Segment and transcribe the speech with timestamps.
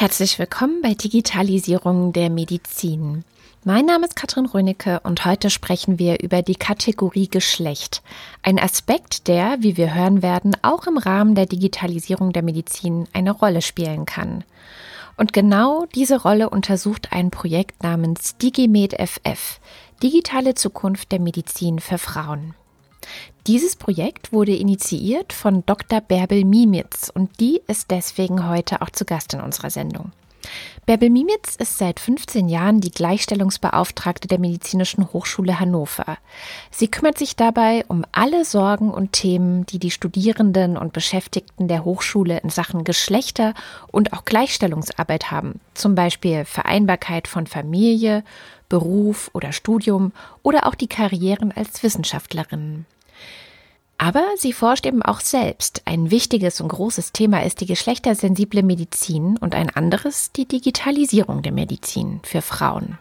[0.00, 3.22] Herzlich willkommen bei Digitalisierung der Medizin.
[3.64, 8.00] Mein Name ist Katrin Rönecke und heute sprechen wir über die Kategorie Geschlecht.
[8.42, 13.32] Ein Aspekt, der, wie wir hören werden, auch im Rahmen der Digitalisierung der Medizin eine
[13.32, 14.42] Rolle spielen kann.
[15.18, 19.60] Und genau diese Rolle untersucht ein Projekt namens DigiMed FF,
[20.02, 22.54] Digitale Zukunft der Medizin für Frauen.
[23.46, 26.02] Dieses Projekt wurde initiiert von Dr.
[26.02, 30.12] Bärbel Mimitz und die ist deswegen heute auch zu Gast in unserer Sendung.
[30.84, 36.18] Bärbel Mimitz ist seit 15 Jahren die Gleichstellungsbeauftragte der Medizinischen Hochschule Hannover.
[36.70, 41.84] Sie kümmert sich dabei um alle Sorgen und Themen, die die Studierenden und Beschäftigten der
[41.84, 43.54] Hochschule in Sachen Geschlechter
[43.90, 48.22] und auch Gleichstellungsarbeit haben, zum Beispiel Vereinbarkeit von Familie,
[48.68, 52.84] Beruf oder Studium oder auch die Karrieren als Wissenschaftlerin.
[54.02, 55.82] Aber sie forscht eben auch selbst.
[55.84, 61.52] Ein wichtiges und großes Thema ist die geschlechtersensible Medizin und ein anderes die Digitalisierung der
[61.52, 62.98] Medizin für Frauen.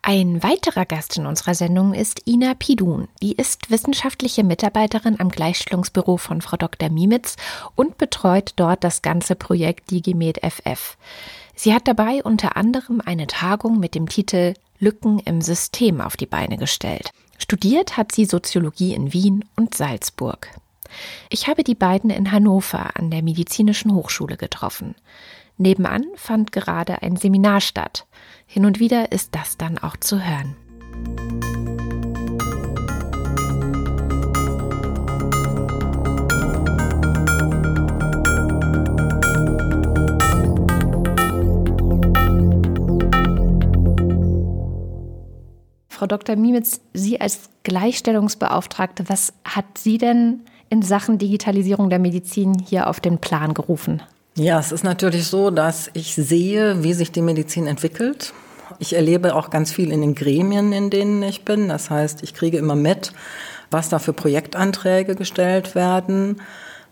[0.00, 3.08] Ein weiterer Gast in unserer Sendung ist Ina Pidun.
[3.22, 6.88] Die ist wissenschaftliche Mitarbeiterin am Gleichstellungsbüro von Frau Dr.
[6.88, 7.36] Mimitz
[7.76, 10.96] und betreut dort das ganze Projekt DigiMed FF.
[11.54, 16.26] Sie hat dabei unter anderem eine Tagung mit dem Titel Lücken im System auf die
[16.26, 17.10] Beine gestellt.
[17.38, 20.48] Studiert hat sie Soziologie in Wien und Salzburg.
[21.28, 24.94] Ich habe die beiden in Hannover an der Medizinischen Hochschule getroffen.
[25.56, 28.06] Nebenan fand gerade ein Seminar statt.
[28.46, 30.56] Hin und wieder ist das dann auch zu hören.
[46.02, 46.34] Frau Dr.
[46.34, 52.98] Mimitz, Sie als Gleichstellungsbeauftragte, was hat Sie denn in Sachen Digitalisierung der Medizin hier auf
[52.98, 54.02] den Plan gerufen?
[54.34, 58.34] Ja, es ist natürlich so, dass ich sehe, wie sich die Medizin entwickelt.
[58.80, 61.68] Ich erlebe auch ganz viel in den Gremien, in denen ich bin.
[61.68, 63.12] Das heißt, ich kriege immer mit,
[63.70, 66.42] was da für Projektanträge gestellt werden,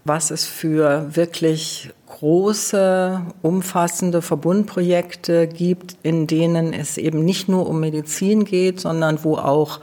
[0.04, 7.78] was es für wirklich große, umfassende Verbundprojekte gibt, in denen es eben nicht nur um
[7.80, 9.80] Medizin geht, sondern wo auch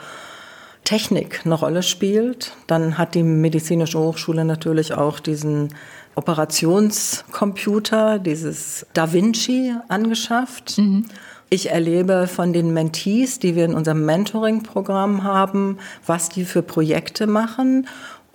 [0.83, 2.53] Technik eine Rolle spielt.
[2.67, 5.73] Dann hat die Medizinische Hochschule natürlich auch diesen
[6.15, 10.77] Operationscomputer, dieses Da Vinci angeschafft.
[10.77, 11.05] Mhm.
[11.49, 17.25] Ich erlebe von den Mentees, die wir in unserem Mentoring-Programm haben, was die für Projekte
[17.25, 17.87] machen.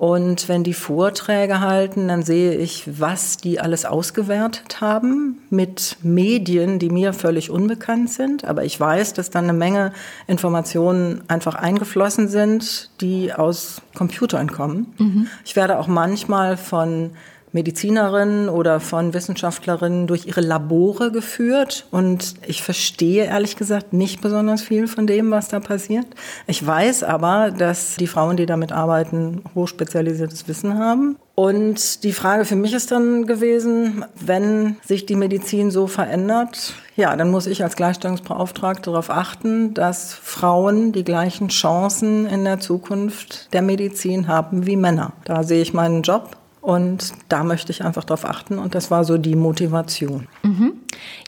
[0.03, 6.81] Und wenn die Vorträge halten, dann sehe ich, was die alles ausgewertet haben mit Medien,
[6.81, 8.45] die mir völlig unbekannt sind.
[8.45, 9.93] Aber ich weiß, dass dann eine Menge
[10.27, 14.93] Informationen einfach eingeflossen sind, die aus Computern kommen.
[14.99, 15.29] Mhm.
[15.45, 17.12] Ich werde auch manchmal von
[17.53, 21.87] Medizinerinnen oder von Wissenschaftlerinnen durch ihre Labore geführt.
[21.91, 26.07] Und ich verstehe ehrlich gesagt nicht besonders viel von dem, was da passiert.
[26.47, 31.17] Ich weiß aber, dass die Frauen, die damit arbeiten, hochspezialisiertes Wissen haben.
[31.35, 37.17] Und die Frage für mich ist dann gewesen, wenn sich die Medizin so verändert, ja,
[37.17, 43.53] dann muss ich als Gleichstellungsbeauftragte darauf achten, dass Frauen die gleichen Chancen in der Zukunft
[43.55, 45.15] der Medizin haben wie Männer.
[45.25, 49.03] Da sehe ich meinen Job und da möchte ich einfach darauf achten und das war
[49.05, 50.28] so die Motivation.
[50.45, 50.75] Mhm.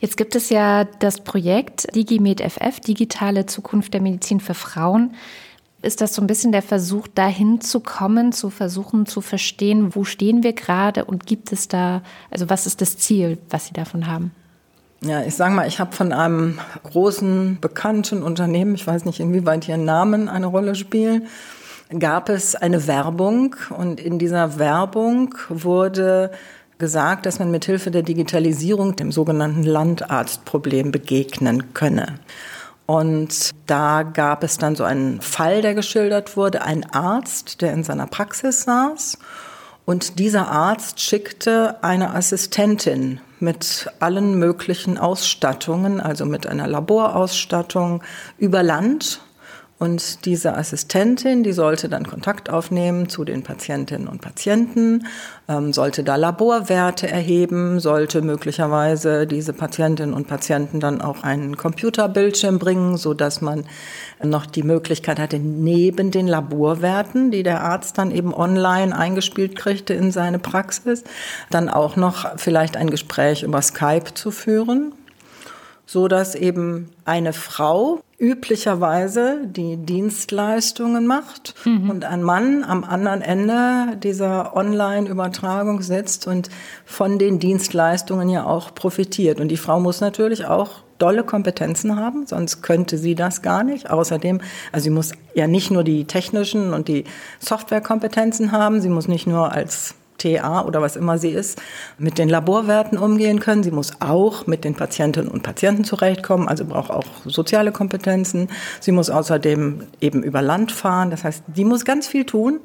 [0.01, 5.15] Jetzt gibt es ja das Projekt DigiMed FF, Digitale Zukunft der Medizin für Frauen.
[5.83, 10.05] Ist das so ein bisschen der Versuch, dahin zu kommen, zu versuchen zu verstehen, wo
[10.05, 14.07] stehen wir gerade und gibt es da, also was ist das Ziel, was Sie davon
[14.07, 14.31] haben?
[15.01, 19.69] Ja, ich sage mal, ich habe von einem großen, bekannten Unternehmen, ich weiß nicht, inwieweit
[19.69, 21.25] Ihren Namen eine Rolle spielt,
[21.99, 26.31] gab es eine Werbung und in dieser Werbung wurde
[26.79, 32.19] gesagt, dass man mithilfe der Digitalisierung dem sogenannten Landarztproblem begegnen könne.
[32.87, 37.83] Und da gab es dann so einen Fall, der geschildert wurde, ein Arzt, der in
[37.83, 39.19] seiner Praxis saß
[39.87, 48.03] und dieser Arzt schickte eine Assistentin mit allen möglichen Ausstattungen, also mit einer Laborausstattung
[48.39, 49.21] über Land
[49.85, 55.07] und diese Assistentin, die sollte dann Kontakt aufnehmen zu den Patientinnen und Patienten,
[55.47, 62.59] ähm, sollte da Laborwerte erheben, sollte möglicherweise diese Patientinnen und Patienten dann auch einen Computerbildschirm
[62.59, 63.67] bringen, so dass man
[64.23, 69.93] noch die Möglichkeit hatte, neben den Laborwerten, die der Arzt dann eben online eingespielt kriegte
[69.93, 71.05] in seine Praxis,
[71.51, 74.95] dann auch noch vielleicht ein Gespräch über Skype zu führen.
[75.87, 81.91] So dass eben eine Frau üblicherweise die Dienstleistungen macht mhm.
[81.91, 86.49] und ein Mann am anderen Ende dieser Online-Übertragung sitzt und
[86.85, 89.41] von den Dienstleistungen ja auch profitiert.
[89.41, 93.91] Und die Frau muss natürlich auch dolle Kompetenzen haben, sonst könnte sie das gar nicht.
[93.91, 94.41] Außerdem,
[94.73, 97.05] also sie muss ja nicht nur die technischen und die
[97.41, 101.61] Softwarekompetenzen haben, sie muss nicht nur als TA oder was immer sie ist,
[101.99, 103.63] mit den Laborwerten umgehen können.
[103.63, 108.49] Sie muss auch mit den Patientinnen und Patienten zurechtkommen, also braucht auch soziale Kompetenzen.
[108.81, 111.11] Sie muss außerdem eben über Land fahren.
[111.11, 112.61] Das heißt, die muss ganz viel tun.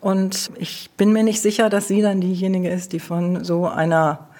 [0.00, 4.30] Und ich bin mir nicht sicher, dass sie dann diejenige ist, die von so einer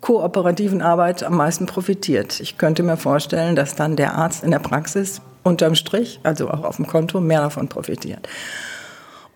[0.00, 2.40] kooperativen Arbeit am meisten profitiert.
[2.40, 6.64] Ich könnte mir vorstellen, dass dann der Arzt in der Praxis unterm Strich, also auch
[6.64, 8.28] auf dem Konto, mehr davon profitiert.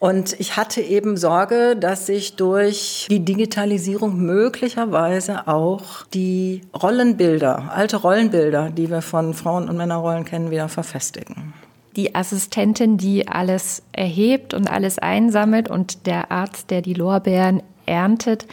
[0.05, 7.97] Und ich hatte eben Sorge, dass sich durch die Digitalisierung möglicherweise auch die Rollenbilder, alte
[7.97, 11.55] Rollenbilder, die wir von Frauen- und Männerrollen kennen, wieder verfestigen
[11.97, 18.47] die Assistentin, die alles erhebt und alles einsammelt und der Arzt, der die Lorbeeren erntet,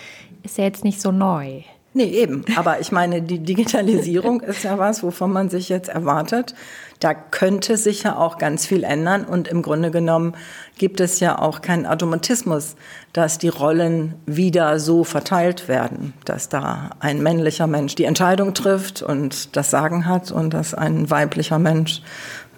[0.43, 1.63] ist ja jetzt nicht so neu.
[1.93, 2.45] Nee, eben.
[2.55, 6.55] Aber ich meine, die Digitalisierung ist ja was, wovon man sich jetzt erwartet.
[7.01, 9.25] Da könnte sich ja auch ganz viel ändern.
[9.25, 10.35] Und im Grunde genommen
[10.77, 12.75] gibt es ja auch keinen Automatismus,
[13.11, 19.01] dass die Rollen wieder so verteilt werden, dass da ein männlicher Mensch die Entscheidung trifft
[19.01, 22.01] und das Sagen hat und dass ein weiblicher Mensch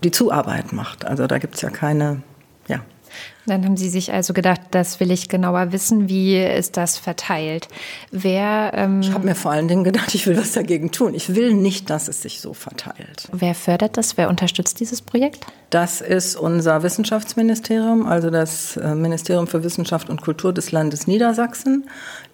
[0.04, 1.06] die Zuarbeit macht.
[1.06, 2.22] Also da gibt es ja keine,
[2.68, 2.82] ja,
[3.46, 6.08] dann haben Sie sich also gedacht, das will ich genauer wissen.
[6.08, 7.68] Wie ist das verteilt?
[8.12, 8.72] Wer?
[8.74, 11.14] Ähm, ich habe mir vor allen Dingen gedacht, ich will was dagegen tun.
[11.14, 13.28] Ich will nicht, dass es sich so verteilt.
[13.32, 14.18] Wer fördert das?
[14.18, 15.46] Wer unterstützt dieses Projekt?
[15.70, 21.90] Das ist unser Wissenschaftsministerium, also das äh, Ministerium für Wissenschaft und Kultur des Landes Niedersachsen,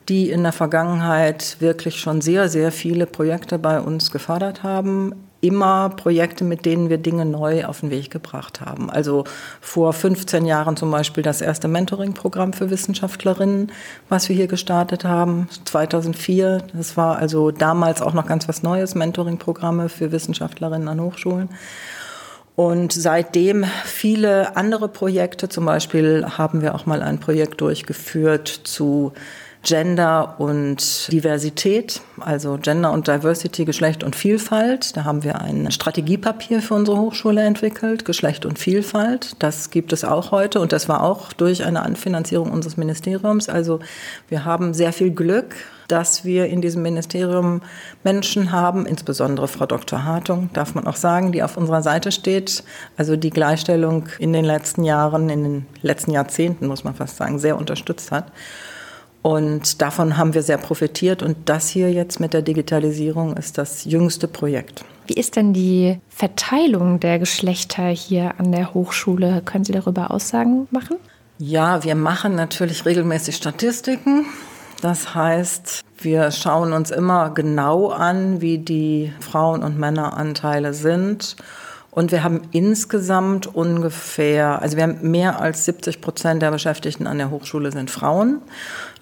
[0.10, 5.90] die in der Vergangenheit wirklich schon sehr, sehr viele Projekte bei uns gefördert haben immer
[5.90, 8.90] Projekte, mit denen wir Dinge neu auf den Weg gebracht haben.
[8.90, 9.24] Also
[9.62, 13.72] vor 15 Jahren zum Beispiel das erste Mentoring-Programm für Wissenschaftlerinnen,
[14.10, 15.48] was wir hier gestartet haben.
[15.66, 21.50] 2004, das war also damals auch noch ganz was Neues, Mentoring-Programme für Wissenschaftlerinnen an Hochschulen.
[22.56, 29.14] Und seitdem viele andere Projekte, zum Beispiel haben wir auch mal ein Projekt durchgeführt zu
[29.70, 34.98] Gender und Diversität, also Gender und Diversity, Geschlecht und Vielfalt.
[34.98, 39.36] Da haben wir ein Strategiepapier für unsere Hochschule entwickelt, Geschlecht und Vielfalt.
[39.38, 43.48] Das gibt es auch heute und das war auch durch eine Anfinanzierung unseres Ministeriums.
[43.48, 43.80] Also
[44.28, 45.54] wir haben sehr viel Glück,
[45.88, 47.62] dass wir in diesem Ministerium
[48.04, 50.04] Menschen haben, insbesondere Frau Dr.
[50.04, 52.64] Hartung, darf man auch sagen, die auf unserer Seite steht.
[52.98, 57.38] Also die Gleichstellung in den letzten Jahren, in den letzten Jahrzehnten, muss man fast sagen,
[57.38, 58.32] sehr unterstützt hat.
[59.22, 61.22] Und davon haben wir sehr profitiert.
[61.24, 64.86] Und das hier jetzt mit der Digitalisierung ist das jüngste Projekt.
[65.08, 69.42] Wie ist denn die Verteilung der Geschlechter hier an der Hochschule?
[69.44, 70.98] Können Sie darüber Aussagen machen?
[71.40, 74.26] Ja, wir machen natürlich regelmäßig Statistiken.
[74.82, 81.36] Das heißt, wir schauen uns immer genau an, wie die Frauen- und Männeranteile sind
[81.92, 87.18] und wir haben insgesamt ungefähr, also wir haben mehr als 70 Prozent der Beschäftigten an
[87.18, 88.42] der Hochschule sind Frauen.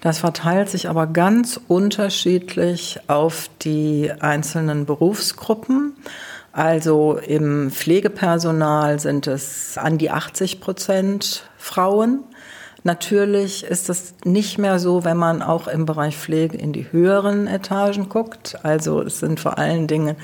[0.00, 5.96] Das verteilt sich aber ganz unterschiedlich auf die einzelnen Berufsgruppen.
[6.52, 12.24] Also im Pflegepersonal sind es an die 80 Prozent Frauen.
[12.84, 17.46] Natürlich ist es nicht mehr so, wenn man auch im Bereich Pflege in die höheren
[17.46, 18.56] Etagen guckt.
[18.62, 20.16] Also es sind vor allen Dingen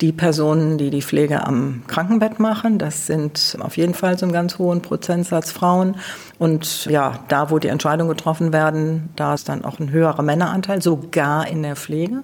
[0.00, 2.78] die Personen, die die Pflege am Krankenbett machen.
[2.78, 5.96] Das sind auf jeden Fall so einen ganz hohen Prozentsatz Frauen.
[6.38, 10.82] Und ja, da, wo die Entscheidungen getroffen werden, da ist dann auch ein höherer Männeranteil,
[10.82, 12.22] sogar in der Pflege.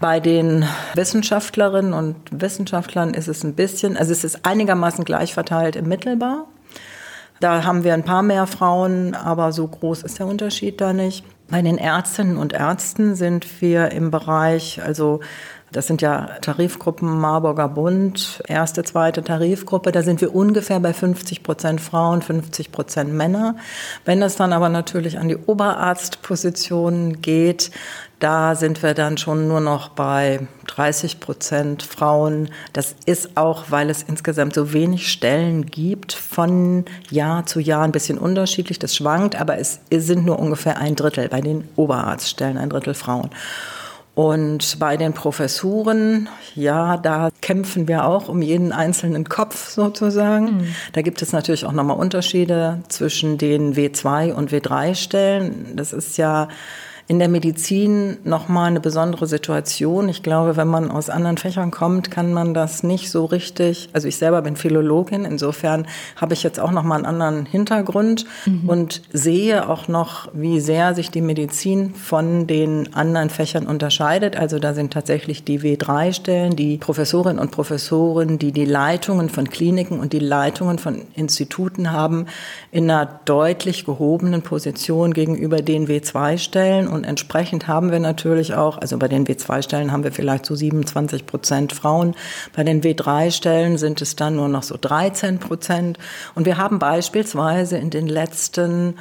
[0.00, 5.76] Bei den Wissenschaftlerinnen und Wissenschaftlern ist es ein bisschen, also es ist einigermaßen gleich verteilt
[5.76, 6.48] im Mittelbau.
[7.38, 11.24] Da haben wir ein paar mehr Frauen, aber so groß ist der Unterschied da nicht.
[11.48, 15.20] Bei den Ärztinnen und Ärzten sind wir im Bereich, also
[15.72, 19.90] das sind ja Tarifgruppen Marburger Bund, erste, zweite Tarifgruppe.
[19.90, 23.56] Da sind wir ungefähr bei 50 Prozent Frauen, 50 Prozent Männer.
[24.04, 27.70] Wenn es dann aber natürlich an die Oberarztpositionen geht,
[28.18, 32.50] da sind wir dann schon nur noch bei 30 Prozent Frauen.
[32.72, 37.90] Das ist auch, weil es insgesamt so wenig Stellen gibt, von Jahr zu Jahr ein
[37.90, 38.78] bisschen unterschiedlich.
[38.78, 43.30] Das schwankt, aber es sind nur ungefähr ein Drittel bei den Oberarztstellen, ein Drittel Frauen.
[44.14, 50.58] Und bei den Professuren, ja, da kämpfen wir auch um jeden einzelnen Kopf sozusagen.
[50.58, 50.74] Mhm.
[50.92, 55.72] Da gibt es natürlich auch nochmal Unterschiede zwischen den W2 und W3 Stellen.
[55.76, 56.48] Das ist ja
[57.12, 60.08] in der Medizin nochmal eine besondere Situation.
[60.08, 63.90] Ich glaube, wenn man aus anderen Fächern kommt, kann man das nicht so richtig.
[63.92, 68.66] Also ich selber bin Philologin, insofern habe ich jetzt auch nochmal einen anderen Hintergrund mhm.
[68.66, 74.36] und sehe auch noch, wie sehr sich die Medizin von den anderen Fächern unterscheidet.
[74.36, 80.00] Also da sind tatsächlich die W3-Stellen, die Professorinnen und Professoren, die die Leitungen von Kliniken
[80.00, 82.24] und die Leitungen von Instituten haben,
[82.70, 86.88] in einer deutlich gehobenen Position gegenüber den W2-Stellen.
[86.88, 91.26] Und entsprechend haben wir natürlich auch, also bei den W2-Stellen haben wir vielleicht so 27
[91.26, 92.14] Prozent Frauen,
[92.54, 95.98] bei den W3-Stellen sind es dann nur noch so 13 Prozent.
[96.34, 98.94] Und wir haben beispielsweise in den letzten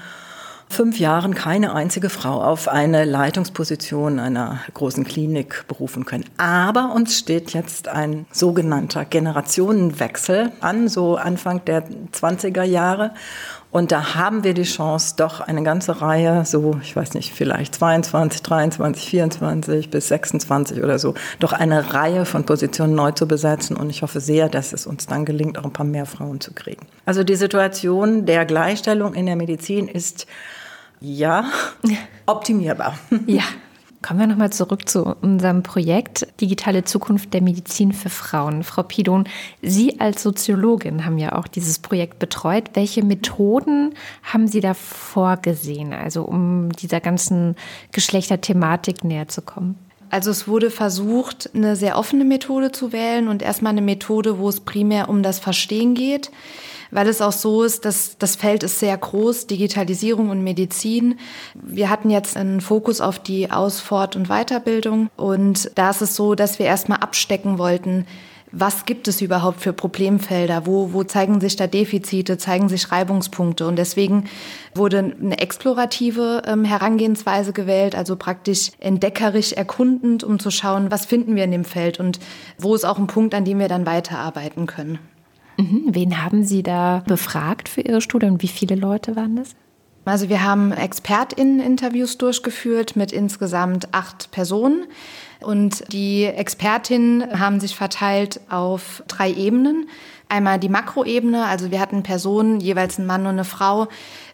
[0.72, 6.26] fünf Jahren keine einzige Frau auf eine Leitungsposition einer großen Klinik berufen können.
[6.38, 13.12] Aber uns steht jetzt ein sogenannter Generationenwechsel an, so Anfang der 20er Jahre.
[13.72, 17.76] Und da haben wir die Chance, doch eine ganze Reihe, so, ich weiß nicht, vielleicht
[17.76, 23.78] 22, 23, 24 bis 26 oder so, doch eine Reihe von Positionen neu zu besetzen.
[23.78, 26.54] Und ich hoffe sehr, dass es uns dann gelingt, auch ein paar mehr Frauen zu
[26.54, 26.86] kriegen.
[27.06, 30.28] Also die Situation der Gleichstellung in der Medizin ist
[31.00, 31.46] ja
[32.26, 32.98] optimierbar.
[33.26, 33.44] Ja.
[34.02, 38.64] Kommen wir nochmal zurück zu unserem Projekt Digitale Zukunft der Medizin für Frauen.
[38.64, 39.26] Frau Pidon,
[39.62, 42.72] Sie als Soziologin haben ja auch dieses Projekt betreut.
[42.74, 43.94] Welche Methoden
[44.24, 47.56] haben Sie da vorgesehen, also um dieser ganzen
[47.92, 49.76] Geschlechterthematik näher zu kommen?
[50.10, 54.50] Also es wurde versucht, eine sehr offene Methode zu wählen und erstmal eine Methode, wo
[54.50, 56.32] es primär um das Verstehen geht
[56.92, 61.18] weil es auch so ist, dass das Feld ist sehr groß, Digitalisierung und Medizin.
[61.56, 66.16] Wir hatten jetzt einen Fokus auf die Aus-, Fort- und Weiterbildung und da ist es
[66.16, 68.06] so, dass wir erstmal abstecken wollten,
[68.52, 70.66] was gibt es überhaupt für Problemfelder?
[70.66, 73.66] Wo, wo zeigen sich da Defizite, zeigen sich Reibungspunkte?
[73.66, 74.26] Und deswegen
[74.76, 81.36] wurde eine explorative ähm, Herangehensweise gewählt, also praktisch entdeckerisch erkundend, um zu schauen, was finden
[81.36, 82.20] wir in dem Feld und
[82.58, 85.00] wo ist auch ein Punkt, an dem wir dann weiterarbeiten können.
[85.58, 85.84] Mhm.
[85.88, 89.56] Wen haben Sie da befragt für Ihre Studie und wie viele Leute waren das?
[90.06, 94.86] Also wir haben ExpertInnen-Interviews durchgeführt mit insgesamt acht Personen.
[95.42, 99.88] Und die Expertinnen haben sich verteilt auf drei Ebenen.
[100.28, 103.88] Einmal die Makroebene, also wir hatten Personen, jeweils ein Mann und eine Frau,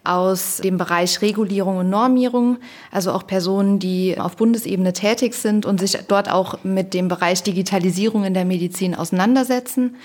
[0.03, 2.57] aus dem Bereich Regulierung und Normierung,
[2.91, 7.43] also auch Personen, die auf Bundesebene tätig sind und sich dort auch mit dem Bereich
[7.43, 9.95] Digitalisierung in der Medizin auseinandersetzen.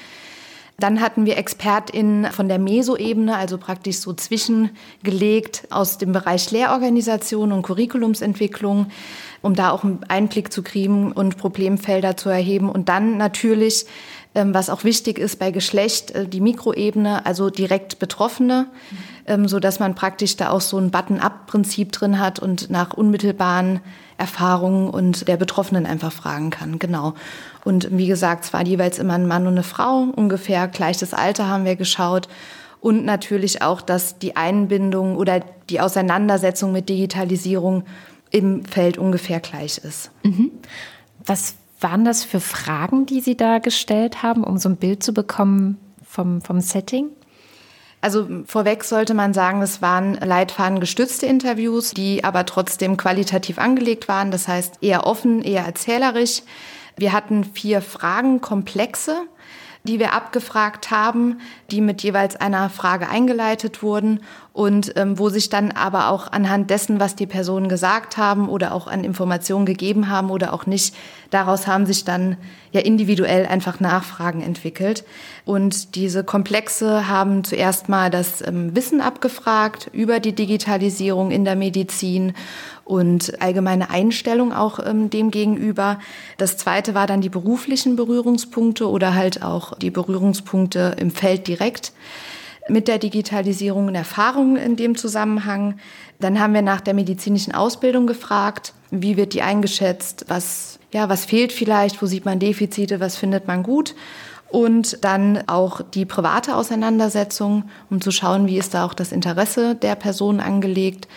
[0.78, 7.52] Dann hatten wir ExpertInnen von der Meso-Ebene, also praktisch so zwischengelegt aus dem Bereich Lehrorganisation
[7.52, 8.86] und Curriculumsentwicklung,
[9.42, 12.68] um da auch einen Einblick zu kriegen und Problemfelder zu erheben.
[12.68, 13.86] Und dann natürlich,
[14.34, 18.66] was auch wichtig ist bei Geschlecht, äh, die Mikroebene, also direkt Betroffene,
[19.26, 19.48] mhm.
[19.48, 23.80] so dass man praktisch da auch so ein Button-up-Prinzip drin hat und nach unmittelbaren
[24.16, 26.78] Erfahrungen und der Betroffenen einfach fragen kann.
[26.78, 27.14] Genau.
[27.64, 31.48] Und wie gesagt, es war jeweils immer ein Mann und eine Frau, ungefähr gleiches Alter
[31.48, 32.28] haben wir geschaut.
[32.80, 37.84] Und natürlich auch, dass die Einbindung oder die Auseinandersetzung mit Digitalisierung
[38.30, 40.10] im Feld ungefähr gleich ist.
[40.24, 40.50] Mhm.
[41.24, 45.12] Was waren das für Fragen, die Sie da gestellt haben, um so ein Bild zu
[45.12, 47.08] bekommen vom, vom Setting?
[48.00, 54.32] Also vorweg sollte man sagen, es waren leitfadengestützte Interviews, die aber trotzdem qualitativ angelegt waren.
[54.32, 56.42] Das heißt eher offen, eher erzählerisch.
[56.96, 59.22] Wir hatten vier Fragenkomplexe,
[59.84, 64.20] die wir abgefragt haben, die mit jeweils einer Frage eingeleitet wurden
[64.52, 68.74] und ähm, wo sich dann aber auch anhand dessen, was die Personen gesagt haben oder
[68.74, 70.94] auch an Informationen gegeben haben oder auch nicht,
[71.30, 72.36] daraus haben sich dann
[72.70, 75.04] ja individuell einfach Nachfragen entwickelt.
[75.44, 81.56] Und diese Komplexe haben zuerst mal das ähm, Wissen abgefragt über die Digitalisierung in der
[81.56, 82.34] Medizin
[82.92, 85.98] und allgemeine Einstellung auch ähm, dem gegenüber.
[86.36, 91.92] Das zweite war dann die beruflichen Berührungspunkte oder halt auch die Berührungspunkte im Feld direkt
[92.68, 95.78] mit der Digitalisierung und Erfahrungen in dem Zusammenhang.
[96.20, 101.24] Dann haben wir nach der medizinischen Ausbildung gefragt, wie wird die eingeschätzt, was, ja, was
[101.24, 103.94] fehlt vielleicht, wo sieht man Defizite, was findet man gut.
[104.50, 109.74] Und dann auch die private Auseinandersetzung, um zu schauen, wie ist da auch das Interesse
[109.76, 111.08] der Person angelegt.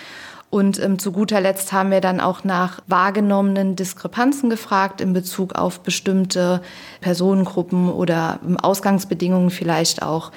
[0.56, 5.54] Und ähm, zu guter Letzt haben wir dann auch nach wahrgenommenen Diskrepanzen gefragt in Bezug
[5.56, 6.62] auf bestimmte
[7.02, 10.32] Personengruppen oder ähm, Ausgangsbedingungen vielleicht auch.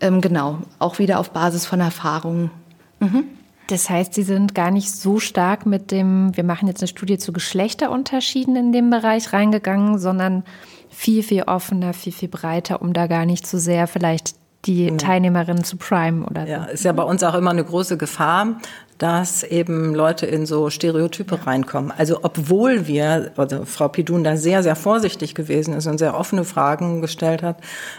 [0.00, 2.50] Ähm, genau, auch wieder auf Basis von Erfahrungen.
[2.98, 3.22] Mhm.
[3.68, 7.18] Das heißt, Sie sind gar nicht so stark mit dem, wir machen jetzt eine Studie
[7.18, 10.42] zu Geschlechterunterschieden in dem Bereich reingegangen, sondern
[10.88, 14.34] viel, viel offener, viel, viel breiter, um da gar nicht zu sehr vielleicht
[14.64, 16.52] die Teilnehmerinnen zu prime oder so.
[16.52, 18.56] Ja, ist ja bei uns auch immer eine große Gefahr,
[19.00, 21.90] dass eben Leute in so Stereotype reinkommen.
[21.96, 26.44] Also obwohl wir, also Frau Pidun da sehr, sehr vorsichtig gewesen ist und sehr offene
[26.44, 27.56] Fragen gestellt hat,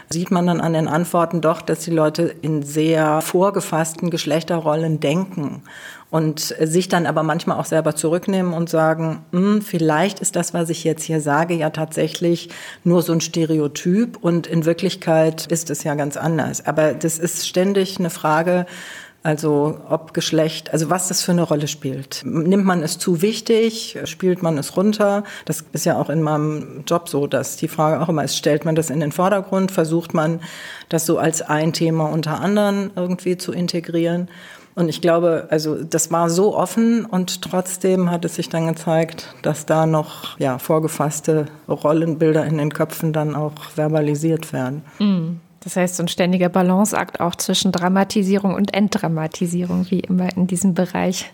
[0.08, 5.64] sieht man dann an den Antworten doch, dass die Leute in sehr vorgefassten Geschlechterrollen denken
[6.08, 10.70] und sich dann aber manchmal auch selber zurücknehmen und sagen, hm, vielleicht ist das, was
[10.70, 12.50] ich jetzt hier sage, ja tatsächlich
[12.84, 16.64] nur so ein Stereotyp und in Wirklichkeit ist es ja ganz anders.
[16.64, 18.66] Aber das ist ständig eine Frage,
[19.22, 22.22] also ob Geschlecht, also was das für eine Rolle spielt.
[22.24, 25.22] Nimmt man es zu wichtig, spielt man es runter?
[25.44, 28.64] Das ist ja auch in meinem Job so, dass die Frage auch immer ist, stellt
[28.64, 30.40] man das in den Vordergrund, versucht man
[30.88, 34.28] das so als ein Thema unter anderen irgendwie zu integrieren?
[34.74, 39.34] Und ich glaube, also das war so offen und trotzdem hat es sich dann gezeigt,
[39.42, 44.82] dass da noch ja, vorgefasste Rollenbilder in den Köpfen dann auch verbalisiert werden.
[44.98, 45.40] Mhm.
[45.64, 50.74] Das heißt, so ein ständiger Balanceakt auch zwischen Dramatisierung und Entdramatisierung, wie immer in diesem
[50.74, 51.32] Bereich.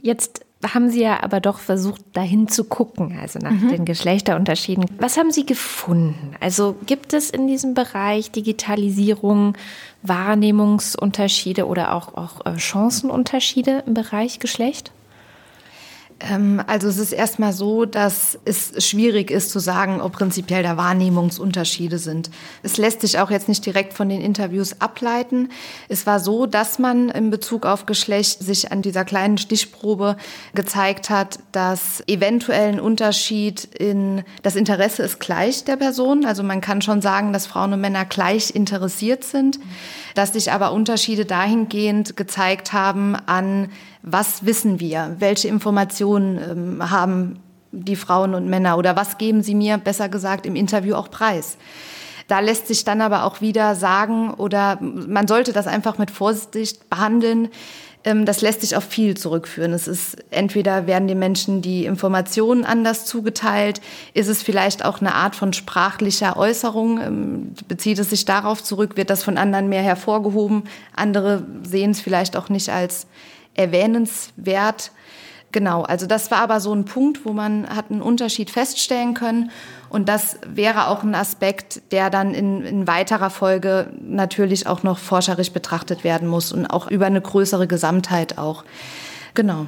[0.00, 3.68] Jetzt haben Sie ja aber doch versucht, dahin zu gucken, also nach mhm.
[3.68, 4.86] den Geschlechterunterschieden.
[4.98, 6.34] Was haben Sie gefunden?
[6.40, 9.56] Also gibt es in diesem Bereich Digitalisierung
[10.02, 14.92] Wahrnehmungsunterschiede oder auch, auch äh, Chancenunterschiede im Bereich Geschlecht?
[16.18, 20.76] Ähm, also es ist erstmal so, dass es schwierig ist zu sagen, ob prinzipiell da
[20.76, 22.30] Wahrnehmungsunterschiede sind.
[22.62, 25.50] Es lässt sich auch jetzt nicht direkt von den Interviews ableiten.
[25.88, 30.16] Es war so, dass man in Bezug auf Geschlecht sich an dieser kleinen Stichprobe
[30.54, 36.24] gezeigt hat, dass eventuell ein Unterschied in das Interesse ist gleich der Person.
[36.24, 39.58] Also man kann schon sagen, dass Frauen und Männer gleich interessiert sind,
[40.14, 43.68] dass sich aber Unterschiede dahingehend gezeigt haben an
[44.06, 47.40] was wissen wir, welche Informationen ähm, haben
[47.72, 51.58] die Frauen und Männer oder was geben sie mir, besser gesagt, im Interview auch preis.
[52.28, 56.88] Da lässt sich dann aber auch wieder sagen oder man sollte das einfach mit Vorsicht
[56.88, 57.48] behandeln.
[58.04, 59.72] Ähm, das lässt sich auf viel zurückführen.
[59.72, 63.80] Es ist entweder werden den Menschen die Informationen anders zugeteilt,
[64.14, 68.96] ist es vielleicht auch eine Art von sprachlicher Äußerung, ähm, bezieht es sich darauf zurück,
[68.96, 70.62] wird das von anderen mehr hervorgehoben.
[70.94, 73.08] Andere sehen es vielleicht auch nicht als
[73.56, 74.92] erwähnenswert.
[75.52, 79.50] Genau, also das war aber so ein Punkt, wo man hat einen Unterschied feststellen können.
[79.88, 84.98] Und das wäre auch ein Aspekt, der dann in, in weiterer Folge natürlich auch noch
[84.98, 88.64] forscherisch betrachtet werden muss und auch über eine größere Gesamtheit auch.
[89.34, 89.66] Genau.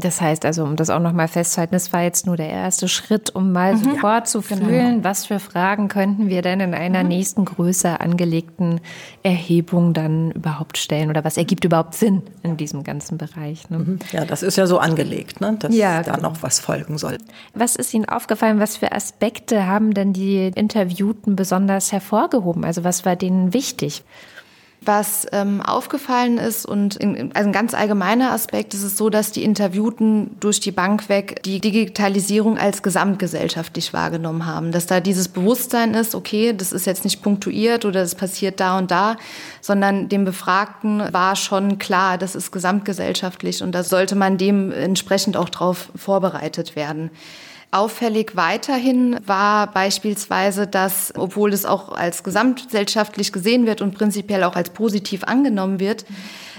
[0.00, 3.34] Das heißt also, um das auch nochmal festzuhalten, das war jetzt nur der erste Schritt,
[3.34, 4.66] um mal mhm, sofort zu genau.
[4.66, 7.08] fühlen, was für Fragen könnten wir denn in einer mhm.
[7.08, 8.80] nächsten größer angelegten
[9.24, 13.68] Erhebung dann überhaupt stellen oder was ergibt überhaupt Sinn in diesem ganzen Bereich.
[13.70, 13.78] Ne?
[13.78, 13.98] Mhm.
[14.12, 15.56] Ja, das ist ja so angelegt, ne?
[15.58, 16.28] dass ja, da genau.
[16.28, 17.18] noch was folgen soll.
[17.54, 22.64] Was ist Ihnen aufgefallen, was für Aspekte haben denn die Interviewten besonders hervorgehoben?
[22.64, 24.04] Also was war denen wichtig?
[24.88, 29.32] Was ähm, aufgefallen ist und in, also ein ganz allgemeiner Aspekt ist es so, dass
[29.32, 34.72] die Interviewten durch die Bank weg die Digitalisierung als gesamtgesellschaftlich wahrgenommen haben.
[34.72, 38.78] Dass da dieses Bewusstsein ist, okay, das ist jetzt nicht punktuiert oder das passiert da
[38.78, 39.18] und da,
[39.60, 45.50] sondern dem Befragten war schon klar, das ist gesamtgesellschaftlich und da sollte man dementsprechend auch
[45.50, 47.10] darauf vorbereitet werden.
[47.70, 54.56] Auffällig weiterhin war beispielsweise, dass, obwohl es auch als gesamtgesellschaftlich gesehen wird und prinzipiell auch
[54.56, 56.06] als positiv angenommen wird,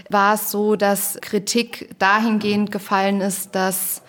[0.10, 4.04] war es so, dass Kritik dahingehend gefallen ist, dass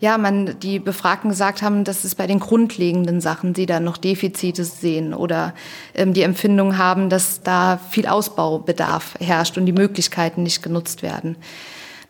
[0.00, 3.98] ja, man die Befragten gesagt haben, dass es bei den grundlegenden Sachen sie da noch
[3.98, 5.54] Defizite sehen oder
[5.94, 11.36] ähm, die Empfindung haben, dass da viel Ausbaubedarf herrscht und die Möglichkeiten nicht genutzt werden.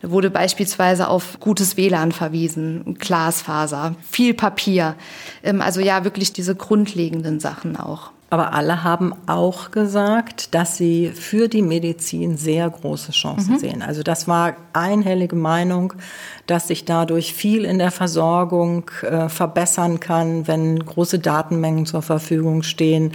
[0.03, 4.95] Da wurde beispielsweise auf gutes WLAN verwiesen, Glasfaser, viel Papier.
[5.43, 8.11] Ähm, also ja, wirklich diese grundlegenden Sachen auch.
[8.33, 13.59] Aber alle haben auch gesagt, dass sie für die Medizin sehr große Chancen mhm.
[13.59, 13.83] sehen.
[13.83, 15.95] Also das war einhellige Meinung,
[16.51, 22.65] dass sich dadurch viel in der Versorgung äh, verbessern kann, wenn große Datenmengen zur Verfügung
[22.65, 23.13] stehen,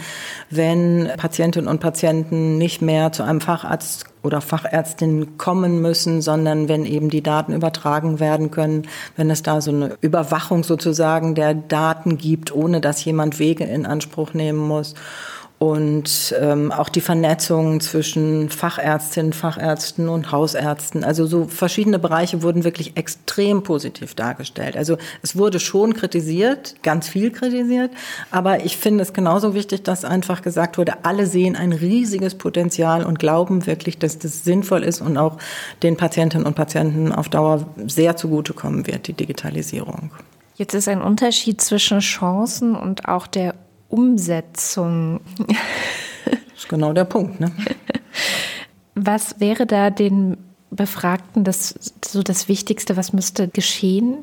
[0.50, 6.86] wenn Patientinnen und Patienten nicht mehr zu einem Facharzt oder Fachärztin kommen müssen, sondern wenn
[6.86, 8.84] eben die Daten übertragen werden können,
[9.18, 13.86] wenn es da so eine Überwachung sozusagen der Daten gibt, ohne dass jemand Wege in
[13.86, 14.96] Anspruch nehmen muss
[15.72, 21.04] und ähm, auch die Vernetzung zwischen Fachärztinnen, Fachärzten und Hausärzten.
[21.04, 24.78] Also so verschiedene Bereiche wurden wirklich extrem positiv dargestellt.
[24.78, 27.90] Also es wurde schon kritisiert, ganz viel kritisiert,
[28.30, 33.04] aber ich finde es genauso wichtig, dass einfach gesagt wurde, alle sehen ein riesiges Potenzial
[33.04, 35.38] und glauben wirklich, dass das sinnvoll ist und auch
[35.82, 40.12] den Patientinnen und Patienten auf Dauer sehr zugutekommen wird, die Digitalisierung.
[40.58, 43.56] Jetzt ist ein Unterschied zwischen Chancen und auch der
[43.90, 45.22] Umsetzung.
[46.26, 47.40] Das ist genau der Punkt.
[47.40, 47.52] Ne?
[48.96, 50.38] Was wäre da den
[50.72, 54.18] Befragten das so das Wichtigste, was müsste geschehen?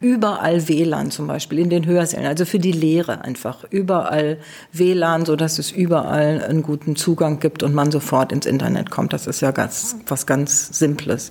[0.00, 4.38] überall WLAN zum Beispiel in den Hörsälen, also für die Lehre einfach überall
[4.72, 9.12] WLAN, so dass es überall einen guten Zugang gibt und man sofort ins Internet kommt.
[9.12, 11.30] Das ist ja ganz, was ganz Simples.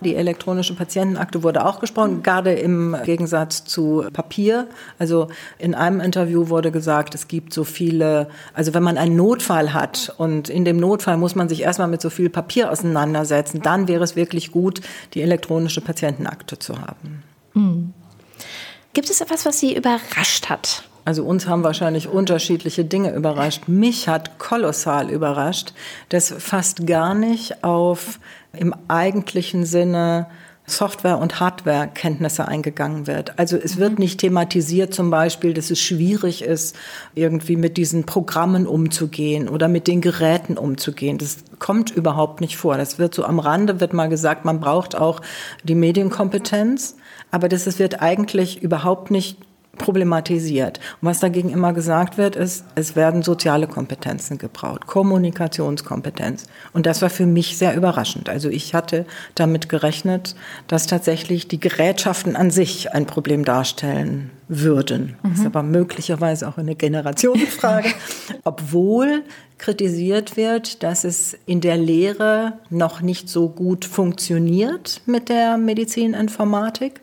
[0.00, 4.66] Die elektronische Patientenakte wurde auch gesprochen, gerade im Gegensatz zu Papier.
[4.98, 5.28] Also
[5.58, 10.14] in einem Interview wurde gesagt, es gibt so viele, also wenn man einen Notfall hat
[10.18, 14.04] und in dem Notfall muss man sich erstmal mit so viel Papier auseinandersetzen, dann wäre
[14.04, 14.80] es wirklich gut,
[15.14, 17.22] die elektronische Patientenakte zu haben.
[17.54, 17.94] Hm.
[18.92, 20.84] Gibt es etwas, was Sie überrascht hat?
[21.06, 23.68] Also uns haben wahrscheinlich unterschiedliche Dinge überrascht.
[23.68, 25.72] Mich hat kolossal überrascht,
[26.08, 28.18] dass fast gar nicht auf
[28.52, 30.26] im eigentlichen Sinne
[30.66, 33.38] Software- und Hardware-Kenntnisse eingegangen wird.
[33.38, 33.98] Also es wird mhm.
[34.00, 36.74] nicht thematisiert zum Beispiel, dass es schwierig ist,
[37.14, 41.18] irgendwie mit diesen Programmen umzugehen oder mit den Geräten umzugehen.
[41.18, 42.78] Das kommt überhaupt nicht vor.
[42.78, 45.22] Das wird so am Rande, wird mal gesagt, man braucht auch
[45.62, 46.96] die Medienkompetenz.
[47.30, 49.38] Aber das wird eigentlich überhaupt nicht
[49.76, 50.80] problematisiert.
[51.00, 56.46] Und was dagegen immer gesagt wird, ist, es werden soziale Kompetenzen gebraucht, Kommunikationskompetenz.
[56.72, 58.28] Und das war für mich sehr überraschend.
[58.28, 60.34] Also ich hatte damit gerechnet,
[60.68, 65.16] dass tatsächlich die Gerätschaften an sich ein Problem darstellen würden.
[65.22, 65.30] Mhm.
[65.30, 67.88] Das ist aber möglicherweise auch eine Generationsfrage.
[68.44, 69.22] Obwohl
[69.58, 77.00] kritisiert wird, dass es in der Lehre noch nicht so gut funktioniert mit der Medizininformatik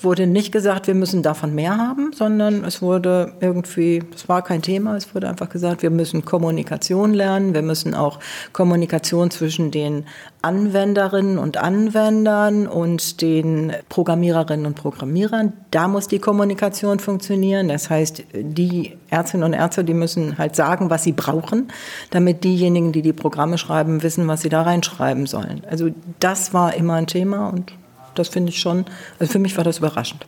[0.00, 4.62] wurde nicht gesagt, wir müssen davon mehr haben, sondern es wurde irgendwie, es war kein
[4.62, 8.20] Thema, es wurde einfach gesagt, wir müssen Kommunikation lernen, wir müssen auch
[8.52, 10.04] Kommunikation zwischen den
[10.42, 17.68] Anwenderinnen und Anwendern und den Programmiererinnen und Programmierern, da muss die Kommunikation funktionieren.
[17.68, 21.68] Das heißt, die Ärztinnen und Ärzte, die müssen halt sagen, was sie brauchen,
[22.10, 25.62] damit diejenigen, die die Programme schreiben, wissen, was sie da reinschreiben sollen.
[25.68, 25.88] Also
[26.20, 27.72] das war immer ein Thema und
[28.18, 28.84] das finde ich schon,
[29.18, 30.26] also für mich war das überraschend.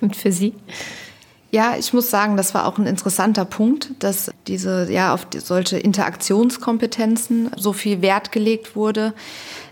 [0.00, 0.54] Und für Sie?
[1.52, 5.78] Ja, ich muss sagen, das war auch ein interessanter Punkt, dass diese, ja, auf solche
[5.78, 9.14] Interaktionskompetenzen so viel Wert gelegt wurde.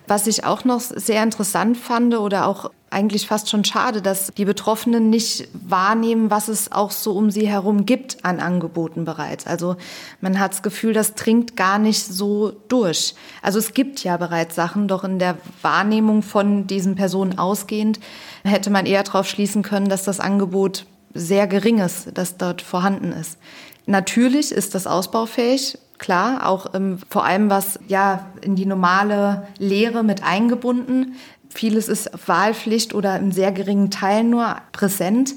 [0.09, 4.44] Was ich auch noch sehr interessant fand oder auch eigentlich fast schon schade, dass die
[4.44, 9.46] Betroffenen nicht wahrnehmen, was es auch so um sie herum gibt an Angeboten bereits.
[9.46, 9.77] Also
[10.20, 13.14] man hat das Gefühl, das dringt gar nicht so durch.
[13.42, 18.01] Also es gibt ja bereits Sachen, doch in der Wahrnehmung von diesen Personen ausgehend
[18.44, 23.12] hätte man eher darauf schließen können, dass das Angebot sehr gering ist, das dort vorhanden
[23.12, 23.38] ist.
[23.87, 30.05] Natürlich ist das ausbaufähig, klar, auch ähm, vor allem was ja in die normale Lehre
[30.05, 31.16] mit eingebunden.
[31.50, 35.34] Vieles ist Wahlpflicht oder in sehr geringen Teilen nur präsent.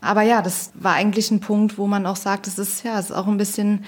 [0.00, 3.06] Aber ja, das war eigentlich ein Punkt, wo man auch sagt, es ist ja, es
[3.06, 3.84] ist auch ein bisschen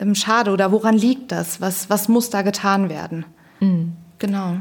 [0.00, 0.50] ähm, schade.
[0.50, 1.60] Oder woran liegt das?
[1.60, 3.24] Was, was muss da getan werden?
[3.60, 3.92] Mhm.
[4.18, 4.56] Genau.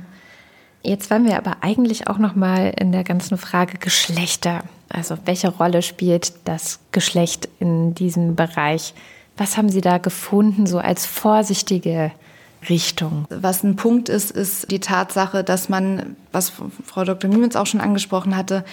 [0.84, 4.64] Jetzt waren wir aber eigentlich auch noch mal in der ganzen Frage Geschlechter.
[4.90, 8.94] Also welche Rolle spielt das Geschlecht in diesem Bereich?
[9.38, 12.12] Was haben Sie da gefunden, so als vorsichtige
[12.70, 13.26] Richtung?
[13.30, 16.52] Was ein Punkt ist, ist die Tatsache, dass man, was
[16.86, 17.30] Frau Dr.
[17.30, 18.64] Niemitz auch schon angesprochen hatte,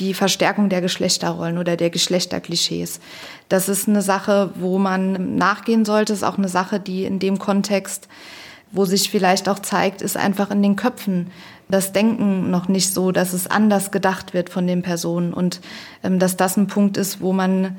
[0.00, 3.00] die Verstärkung der Geschlechterrollen oder der Geschlechterklischees.
[3.48, 6.12] Das ist eine Sache, wo man nachgehen sollte.
[6.12, 8.08] Ist auch eine Sache, die in dem Kontext,
[8.72, 11.30] wo sich vielleicht auch zeigt, ist einfach in den Köpfen
[11.68, 15.60] das Denken noch nicht so, dass es anders gedacht wird von den Personen und
[16.04, 17.76] ähm, dass das ein Punkt ist, wo man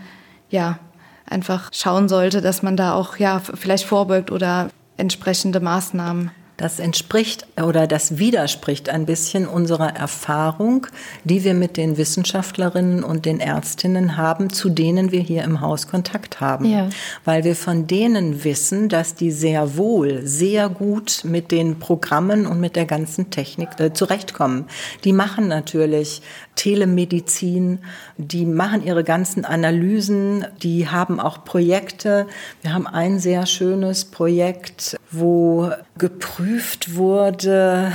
[0.50, 0.80] ja
[1.26, 7.46] einfach schauen sollte, dass man da auch ja vielleicht vorbeugt oder entsprechende Maßnahmen das entspricht
[7.62, 10.88] oder das widerspricht ein bisschen unserer Erfahrung,
[11.24, 15.88] die wir mit den Wissenschaftlerinnen und den Ärztinnen haben, zu denen wir hier im Haus
[15.88, 16.66] Kontakt haben.
[16.66, 16.90] Ja.
[17.24, 22.60] Weil wir von denen wissen, dass die sehr wohl, sehr gut mit den Programmen und
[22.60, 24.66] mit der ganzen Technik äh, zurechtkommen.
[25.04, 26.24] Die machen natürlich
[26.56, 27.80] Telemedizin,
[28.18, 32.26] die machen ihre ganzen Analysen, die haben auch Projekte.
[32.64, 36.47] Wir haben ein sehr schönes Projekt, wo geprüft
[36.96, 37.92] wurde,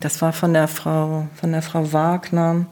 [0.00, 2.66] das war von der Frau, von der Frau Wagner,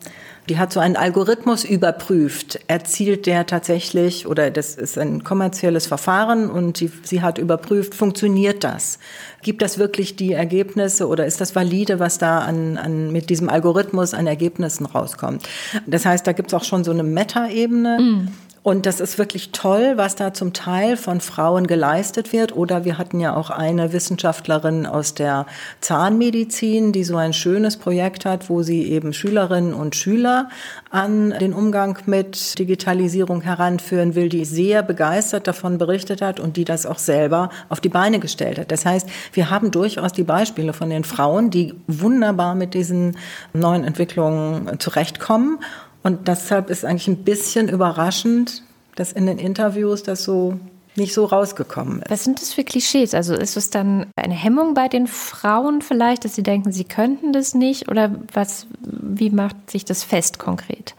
[0.49, 2.61] die hat so einen Algorithmus überprüft.
[2.69, 8.63] Erzielt der tatsächlich, oder das ist ein kommerzielles Verfahren und die, sie hat überprüft, funktioniert
[8.63, 8.99] das?
[9.43, 13.49] Gibt das wirklich die Ergebnisse oder ist das valide, was da an, an, mit diesem
[13.49, 15.49] Algorithmus an Ergebnissen rauskommt?
[15.87, 17.99] Das heißt, da gibt es auch schon so eine Meta-Ebene.
[18.01, 18.29] Mm.
[18.67, 22.57] Und das ist wirklich toll, was da zum Teil von Frauen geleistet wird.
[22.57, 25.47] Oder wir hatten ja auch eine Wissenschaftlerin aus der
[25.81, 30.49] Zahnmedizin, die so ein schönes Projekt hat, wo sie eben Schülerinnen und Schüler
[30.91, 36.65] an den Umgang mit Digitalisierung heranführen will, die sehr begeistert davon berichtet hat und die
[36.65, 38.73] das auch selber auf die Beine gestellt hat.
[38.73, 43.17] Das heißt, wir haben durchaus die Beispiele von den Frauen, die wunderbar mit diesen
[43.53, 45.61] neuen Entwicklungen zurechtkommen
[46.07, 48.63] und deshalb ist eigentlich ein bisschen überraschend,
[48.95, 50.57] dass in den Interviews das so
[50.95, 52.11] nicht so rausgekommen ist.
[52.13, 53.13] Was sind das für Klischees?
[53.13, 57.33] Also ist es dann eine Hemmung bei den Frauen vielleicht, dass sie denken, sie könnten
[57.33, 57.91] das nicht?
[57.91, 60.95] Oder was, wie macht sich das fest konkret?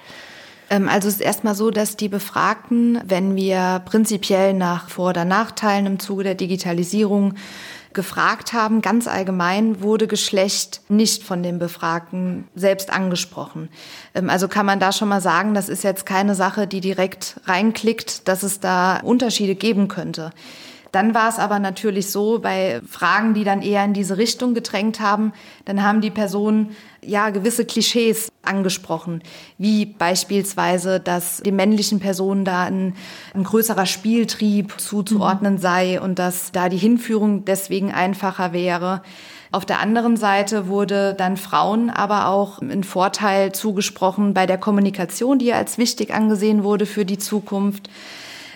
[0.69, 5.23] Ähm, also es ist erstmal so, dass die Befragten, wenn wir prinzipiell nach Vor- oder
[5.23, 7.35] Nachteilen im Zuge der Digitalisierung
[7.93, 13.69] gefragt haben, ganz allgemein wurde Geschlecht nicht von den Befragten selbst angesprochen.
[14.13, 17.39] Ähm, also kann man da schon mal sagen, das ist jetzt keine Sache, die direkt
[17.45, 20.31] reinklickt, dass es da Unterschiede geben könnte.
[20.91, 24.99] Dann war es aber natürlich so, bei Fragen, die dann eher in diese Richtung gedrängt
[24.99, 25.33] haben,
[25.65, 29.21] dann haben die Personen ja gewisse Klischees angesprochen,
[29.57, 32.95] wie beispielsweise, dass den männlichen Personen da ein,
[33.33, 35.59] ein größerer Spieltrieb zuzuordnen mhm.
[35.59, 39.01] sei und dass da die Hinführung deswegen einfacher wäre.
[39.51, 45.39] Auf der anderen Seite wurde dann Frauen aber auch ein Vorteil zugesprochen bei der Kommunikation,
[45.39, 47.89] die als wichtig angesehen wurde für die Zukunft.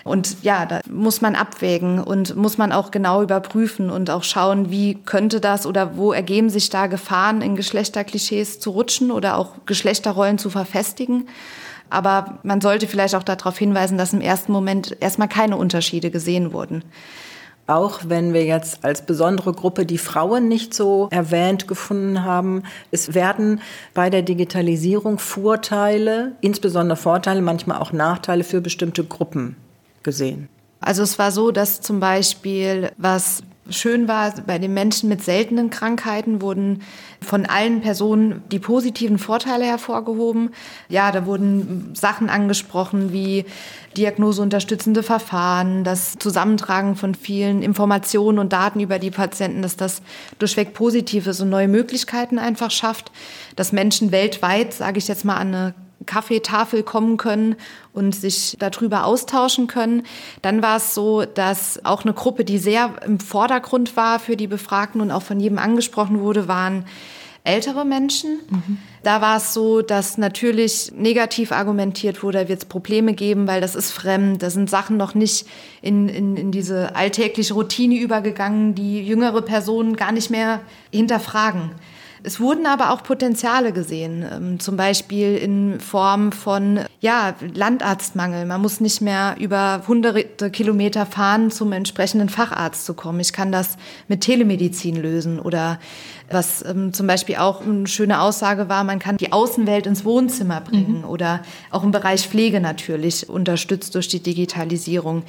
[0.04, 4.70] Und ja, da muss man abwägen und muss man auch genau überprüfen und auch schauen,
[4.70, 9.54] wie könnte das oder wo ergeben sich da Gefahren, in Geschlechterklischees zu rutschen oder auch
[9.66, 11.28] Geschlechterrollen zu verfestigen.
[11.88, 16.52] Aber man sollte vielleicht auch darauf hinweisen, dass im ersten Moment erstmal keine Unterschiede gesehen
[16.52, 16.84] wurden.
[17.68, 23.14] Auch wenn wir jetzt als besondere Gruppe die Frauen nicht so erwähnt gefunden haben, es
[23.14, 23.60] werden
[23.94, 29.56] bei der Digitalisierung Vorteile, insbesondere Vorteile, manchmal auch Nachteile für bestimmte Gruppen
[30.02, 30.48] gesehen?
[30.80, 35.70] Also es war so, dass zum Beispiel, was schön war, bei den Menschen mit seltenen
[35.70, 36.82] Krankheiten wurden
[37.20, 40.50] von allen Personen die positiven Vorteile hervorgehoben.
[40.88, 43.44] Ja, da wurden Sachen angesprochen wie
[43.96, 50.02] diagnoseunterstützende Verfahren, das Zusammentragen von vielen Informationen und Daten über die Patienten, dass das
[50.38, 53.12] durchweg positiv ist und neue Möglichkeiten einfach schafft,
[53.54, 55.74] dass Menschen weltweit, sage ich jetzt mal, an eine
[56.06, 57.56] Kaffeetafel kommen können
[57.92, 60.04] und sich darüber austauschen können.
[60.42, 64.46] Dann war es so, dass auch eine Gruppe, die sehr im Vordergrund war für die
[64.46, 66.84] Befragten und auch von jedem angesprochen wurde, waren
[67.44, 68.38] ältere Menschen.
[68.48, 68.78] Mhm.
[69.02, 73.60] Da war es so, dass natürlich negativ argumentiert wurde, da wird es Probleme geben, weil
[73.60, 75.46] das ist fremd, da sind Sachen noch nicht
[75.80, 80.60] in, in, in diese alltägliche Routine übergegangen, die jüngere Personen gar nicht mehr
[80.92, 81.72] hinterfragen.
[82.24, 88.46] Es wurden aber auch Potenziale gesehen, ähm, zum Beispiel in Form von ja, Landarztmangel.
[88.46, 93.20] Man muss nicht mehr über hunderte Kilometer fahren, zum entsprechenden Facharzt zu kommen.
[93.20, 93.76] Ich kann das
[94.08, 95.80] mit Telemedizin lösen oder
[96.30, 100.60] was ähm, zum Beispiel auch eine schöne Aussage war, man kann die Außenwelt ins Wohnzimmer
[100.60, 101.04] bringen mhm.
[101.04, 105.24] oder auch im Bereich Pflege natürlich unterstützt durch die Digitalisierung.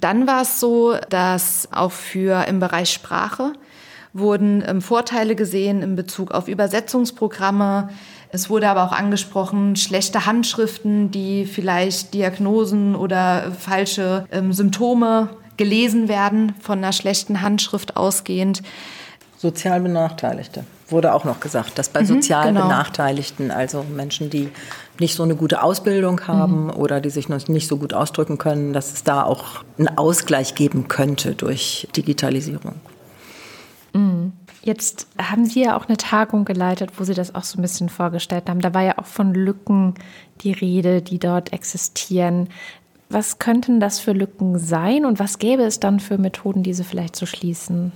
[0.00, 3.52] Dann war es so, dass auch für im Bereich Sprache
[4.12, 7.90] wurden ähm, Vorteile gesehen in Bezug auf Übersetzungsprogramme.
[8.30, 16.08] Es wurde aber auch angesprochen, schlechte Handschriften, die vielleicht Diagnosen oder falsche ähm, Symptome gelesen
[16.08, 18.62] werden, von einer schlechten Handschrift ausgehend.
[19.36, 22.62] Sozial Benachteiligte wurde auch noch gesagt, dass bei mhm, sozial genau.
[22.62, 24.50] Benachteiligten, also Menschen, die
[24.98, 26.70] nicht so eine gute Ausbildung haben mhm.
[26.70, 30.54] oder die sich noch nicht so gut ausdrücken können, dass es da auch einen Ausgleich
[30.54, 32.74] geben könnte durch Digitalisierung.
[33.92, 34.32] Mhm.
[34.62, 37.88] Jetzt haben Sie ja auch eine Tagung geleitet, wo Sie das auch so ein bisschen
[37.88, 38.60] vorgestellt haben.
[38.60, 39.94] Da war ja auch von Lücken
[40.42, 42.48] die Rede, die dort existieren.
[43.08, 47.16] Was könnten das für Lücken sein und was gäbe es dann für Methoden, diese vielleicht
[47.16, 47.92] zu schließen?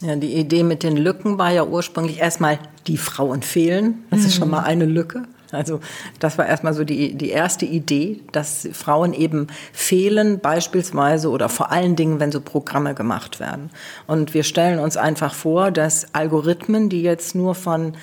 [0.00, 4.04] Ja, die Idee mit den Lücken war ja ursprünglich erstmal, die Frauen fehlen.
[4.10, 4.26] Das mhm.
[4.26, 4.52] ist schon mhm.
[4.52, 5.24] mal eine Lücke.
[5.52, 5.80] Also
[6.18, 11.72] das war erstmal so die, die erste Idee, dass Frauen eben fehlen, beispielsweise oder vor
[11.72, 13.70] allen Dingen, wenn so Programme gemacht werden.
[14.06, 17.94] Und wir stellen uns einfach vor, dass Algorithmen, die jetzt nur von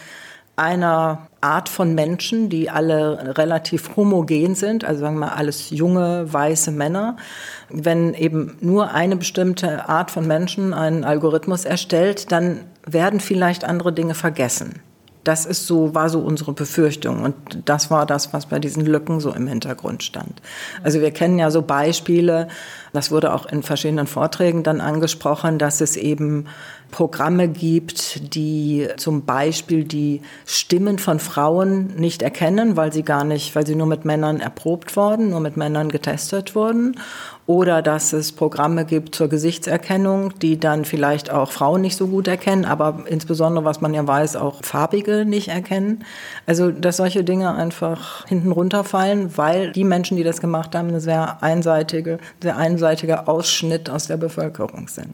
[0.58, 6.34] einer Art von Menschen, die alle relativ homogen sind, also sagen wir mal alles junge,
[6.34, 7.16] weiße Männer.
[7.70, 13.94] Wenn eben nur eine bestimmte Art von Menschen einen Algorithmus erstellt, dann werden vielleicht andere
[13.94, 14.82] Dinge vergessen.
[15.28, 17.22] Das ist so, war so unsere Befürchtung.
[17.22, 17.36] Und
[17.66, 20.42] das war das, was bei diesen Lücken so im Hintergrund stand.
[20.84, 22.48] Also wir kennen ja so Beispiele,
[22.94, 26.46] das wurde auch in verschiedenen Vorträgen dann angesprochen, dass es eben
[26.92, 33.56] Programme gibt, die zum Beispiel die Stimmen von Frauen nicht erkennen, weil sie gar nicht,
[33.56, 36.96] weil sie nur mit Männern erprobt wurden, nur mit Männern getestet wurden
[37.48, 42.28] oder dass es Programme gibt zur Gesichtserkennung, die dann vielleicht auch Frauen nicht so gut
[42.28, 46.04] erkennen, aber insbesondere, was man ja weiß, auch Farbige nicht erkennen.
[46.46, 51.00] Also, dass solche Dinge einfach hinten runterfallen, weil die Menschen, die das gemacht haben, eine
[51.00, 55.14] sehr einseitige, sehr einseitiger Ausschnitt aus der Bevölkerung sind.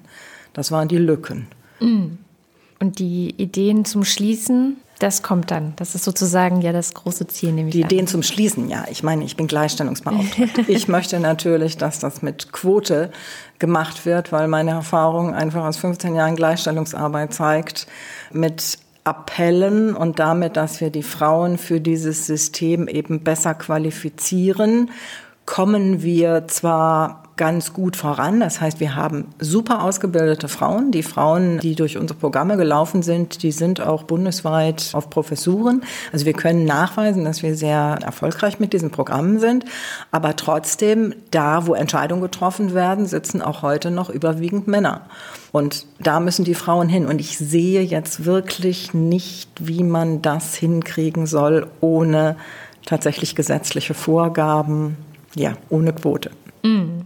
[0.54, 1.48] Das waren die Lücken.
[1.80, 5.74] Und die Ideen zum Schließen das kommt dann.
[5.76, 7.74] Das ist sozusagen ja das große Ziel, nämlich.
[7.74, 8.86] Die Ideen zum Schließen, ja.
[8.90, 10.62] Ich meine, ich bin Gleichstellungsbeauftragte.
[10.68, 13.12] ich möchte natürlich, dass das mit Quote
[13.60, 17.88] gemacht wird, weil meine Erfahrung einfach aus 15 Jahren Gleichstellungsarbeit zeigt,
[18.32, 24.90] mit Appellen und damit, dass wir die Frauen für dieses System eben besser qualifizieren,
[25.46, 28.39] kommen wir zwar ganz gut voran.
[28.39, 30.91] Das heißt, wir haben super ausgebildete Frauen.
[30.91, 35.84] Die Frauen, die durch unsere Programme gelaufen sind, die sind auch bundesweit auf Professuren.
[36.12, 39.65] Also wir können nachweisen, dass wir sehr erfolgreich mit diesen Programmen sind.
[40.12, 45.02] Aber trotzdem, da, wo Entscheidungen getroffen werden, sitzen auch heute noch überwiegend Männer.
[45.52, 47.08] Und da müssen die Frauen hin.
[47.08, 52.36] Und ich sehe jetzt wirklich nicht, wie man das hinkriegen soll, ohne
[52.86, 54.98] tatsächlich gesetzliche Vorgaben,
[55.36, 56.32] ja, ohne Quote.
[56.63, 57.02] Mm.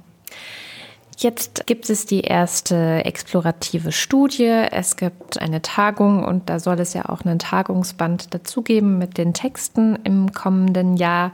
[1.20, 4.68] Jetzt gibt es die erste explorative Studie.
[4.72, 9.34] Es gibt eine Tagung und da soll es ja auch einen Tagungsband dazugeben mit den
[9.34, 11.34] Texten im kommenden Jahr.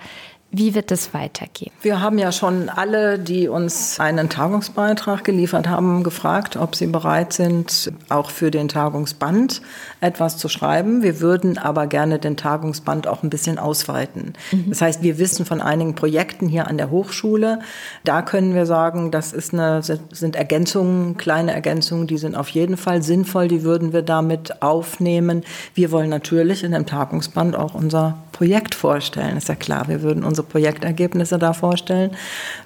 [0.55, 1.71] Wie wird es weitergehen?
[1.81, 7.33] Wir haben ja schon alle, die uns einen Tagungsbeitrag geliefert haben, gefragt, ob sie bereit
[7.33, 9.63] sind, auch für den Tagungsband
[9.99, 11.01] etwas zu schreiben.
[11.01, 14.33] Wir würden aber gerne den Tagungsband auch ein bisschen ausweiten.
[14.51, 14.65] Mhm.
[14.69, 17.57] Das heißt, wir wissen von einigen Projekten hier an der Hochschule.
[18.03, 22.77] Da können wir sagen, das ist eine, sind Ergänzungen, kleine Ergänzungen, die sind auf jeden
[22.77, 23.47] Fall sinnvoll.
[23.47, 25.43] Die würden wir damit aufnehmen.
[25.73, 29.37] Wir wollen natürlich in dem Tagungsband auch unser Projekt vorstellen.
[29.37, 32.11] Ist ja klar, wir würden unsere Projektergebnisse da vorstellen.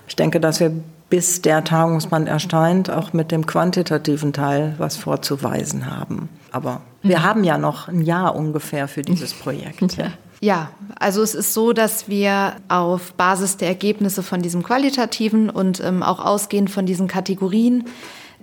[0.07, 0.71] Ich denke, dass wir
[1.09, 6.29] bis der Tagungsband erscheint, auch mit dem quantitativen Teil was vorzuweisen haben.
[6.51, 7.09] Aber mhm.
[7.09, 9.97] wir haben ja noch ein Jahr ungefähr für dieses Projekt.
[9.97, 10.11] Ja.
[10.39, 15.79] Ja, also es ist so, dass wir auf Basis der Ergebnisse von diesem qualitativen und
[15.83, 17.85] ähm, auch ausgehend von diesen Kategorien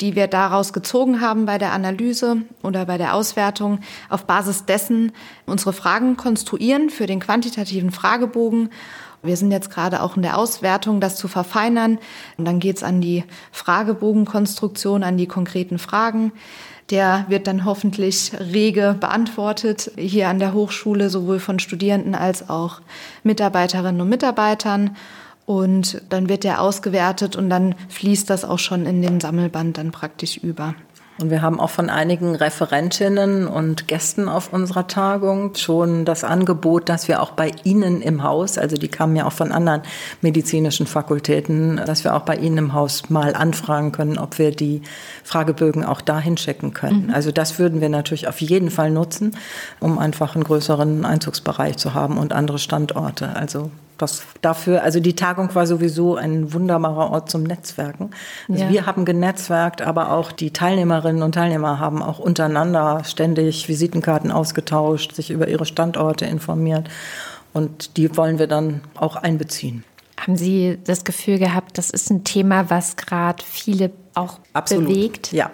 [0.01, 5.13] die wir daraus gezogen haben bei der Analyse oder bei der Auswertung, auf Basis dessen
[5.47, 8.71] unsere Fragen konstruieren für den quantitativen Fragebogen.
[9.23, 11.99] Wir sind jetzt gerade auch in der Auswertung, das zu verfeinern.
[12.37, 16.33] Und dann geht es an die Fragebogenkonstruktion, an die konkreten Fragen.
[16.91, 22.83] Der wird dann hoffentlich rege beantwortet hier an der Hochschule, sowohl von Studierenden als auch
[23.23, 24.95] Mitarbeiterinnen und Mitarbeitern.
[25.47, 29.91] Und dann wird der ausgewertet und dann fließt das auch schon in den Sammelband dann
[29.91, 30.75] praktisch über.
[31.21, 36.89] Und wir haben auch von einigen Referentinnen und Gästen auf unserer Tagung schon das Angebot,
[36.89, 39.83] dass wir auch bei Ihnen im Haus, also die kamen ja auch von anderen
[40.23, 44.83] medizinischen Fakultäten, dass wir auch bei Ihnen im Haus mal anfragen können, ob wir die
[45.23, 47.07] Fragebögen auch dahin schicken können.
[47.07, 47.15] Mhm.
[47.15, 49.37] Also das würden wir natürlich auf jeden Fall nutzen,
[49.79, 53.37] um einfach einen größeren Einzugsbereich zu haben und andere Standorte.
[53.37, 58.11] Also das dafür, also die Tagung war sowieso ein wunderbarer Ort zum Netzwerken.
[58.49, 58.71] Also ja.
[58.71, 65.15] wir haben genetzwerkt, aber auch die Teilnehmerinnen und Teilnehmer haben auch untereinander ständig Visitenkarten ausgetauscht,
[65.15, 66.89] sich über ihre Standorte informiert.
[67.53, 69.85] Und die wollen wir dann auch einbeziehen.
[70.19, 74.89] Haben Sie das Gefühl gehabt, das ist ein Thema, was gerade viele auch Absolut.
[74.89, 75.33] bewegt?
[75.33, 75.51] Ja,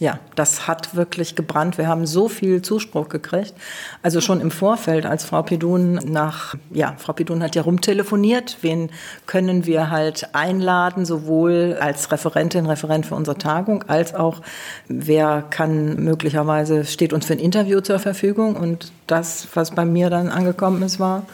[0.00, 1.78] ja, das hat wirklich gebrannt.
[1.78, 3.54] Wir haben so viel Zuspruch gekriegt.
[4.02, 8.58] Also schon im Vorfeld, als Frau Pidun nach, ja, Frau Pidun hat ja rumtelefoniert.
[8.62, 8.90] Wen
[9.26, 14.40] können wir halt einladen, sowohl als Referentin, Referent für unsere Tagung, als auch
[14.88, 18.56] wer kann möglicherweise, steht uns für ein Interview zur Verfügung.
[18.56, 21.24] Und das, was bei mir dann angekommen ist, war,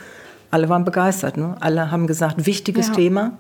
[0.50, 1.38] alle waren begeistert.
[1.38, 1.56] Ne?
[1.60, 2.94] Alle haben gesagt, wichtiges ja.
[2.94, 3.32] Thema.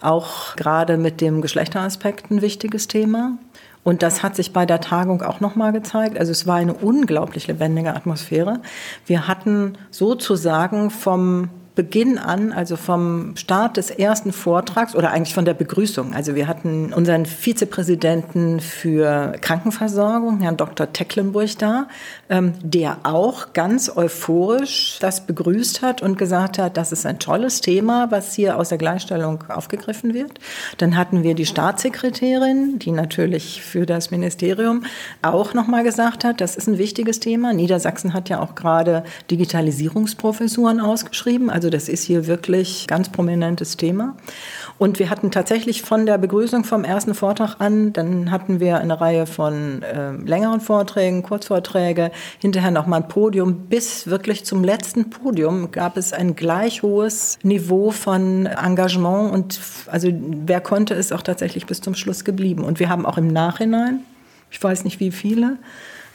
[0.00, 3.38] Auch gerade mit dem Geschlechteraspekt ein wichtiges Thema.
[3.84, 6.18] Und das hat sich bei der Tagung auch nochmal gezeigt.
[6.18, 8.60] Also es war eine unglaublich lebendige Atmosphäre.
[9.06, 15.44] Wir hatten sozusagen vom Beginn an, also vom Start des ersten Vortrags oder eigentlich von
[15.44, 16.14] der Begrüßung.
[16.14, 20.92] Also wir hatten unseren Vizepräsidenten für Krankenversorgung, Herrn Dr.
[20.92, 21.88] Tecklenburg da,
[22.30, 27.60] ähm, der auch ganz euphorisch das begrüßt hat und gesagt hat, das ist ein tolles
[27.60, 30.38] Thema, was hier aus der Gleichstellung aufgegriffen wird.
[30.78, 34.84] Dann hatten wir die Staatssekretärin, die natürlich für das Ministerium
[35.22, 37.52] auch nochmal gesagt hat, das ist ein wichtiges Thema.
[37.52, 41.50] Niedersachsen hat ja auch gerade Digitalisierungsprofessuren ausgeschrieben.
[41.50, 44.18] Also Also das ist hier wirklich ganz prominentes Thema.
[44.76, 49.00] Und wir hatten tatsächlich von der Begrüßung vom ersten Vortrag an, dann hatten wir eine
[49.00, 53.60] Reihe von äh, längeren Vorträgen, Kurzvorträge, hinterher nochmal ein Podium.
[53.70, 60.10] Bis wirklich zum letzten Podium gab es ein gleich hohes Niveau von Engagement und also
[60.12, 62.62] wer konnte, ist auch tatsächlich bis zum Schluss geblieben.
[62.62, 64.00] Und wir haben auch im Nachhinein,
[64.50, 65.56] ich weiß nicht wie viele,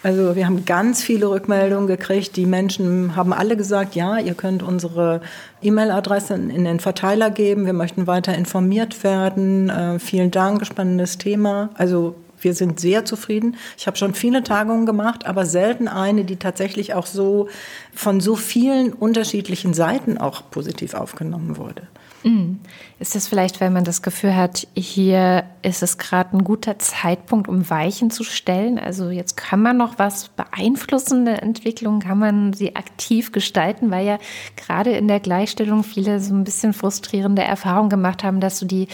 [0.01, 2.37] also wir haben ganz viele Rückmeldungen gekriegt.
[2.37, 5.21] Die Menschen haben alle gesagt, ja, ihr könnt unsere
[5.61, 7.65] E-Mail-Adresse in den Verteiler geben.
[7.65, 9.69] Wir möchten weiter informiert werden.
[9.69, 11.69] Äh, vielen Dank, spannendes Thema.
[11.73, 13.57] Also wir sind sehr zufrieden.
[13.77, 17.49] Ich habe schon viele Tagungen gemacht, aber selten eine, die tatsächlich auch so
[17.93, 21.83] von so vielen unterschiedlichen Seiten auch positiv aufgenommen wurde.
[22.23, 22.59] Mhm.
[22.99, 27.47] Ist das vielleicht, weil man das Gefühl hat, hier ist es gerade ein guter Zeitpunkt,
[27.47, 28.77] um Weichen zu stellen?
[28.77, 34.05] Also jetzt kann man noch was beeinflussen, der Entwicklung, kann man sie aktiv gestalten, weil
[34.05, 34.17] ja
[34.57, 38.87] gerade in der Gleichstellung viele so ein bisschen frustrierende Erfahrungen gemacht haben, dass so die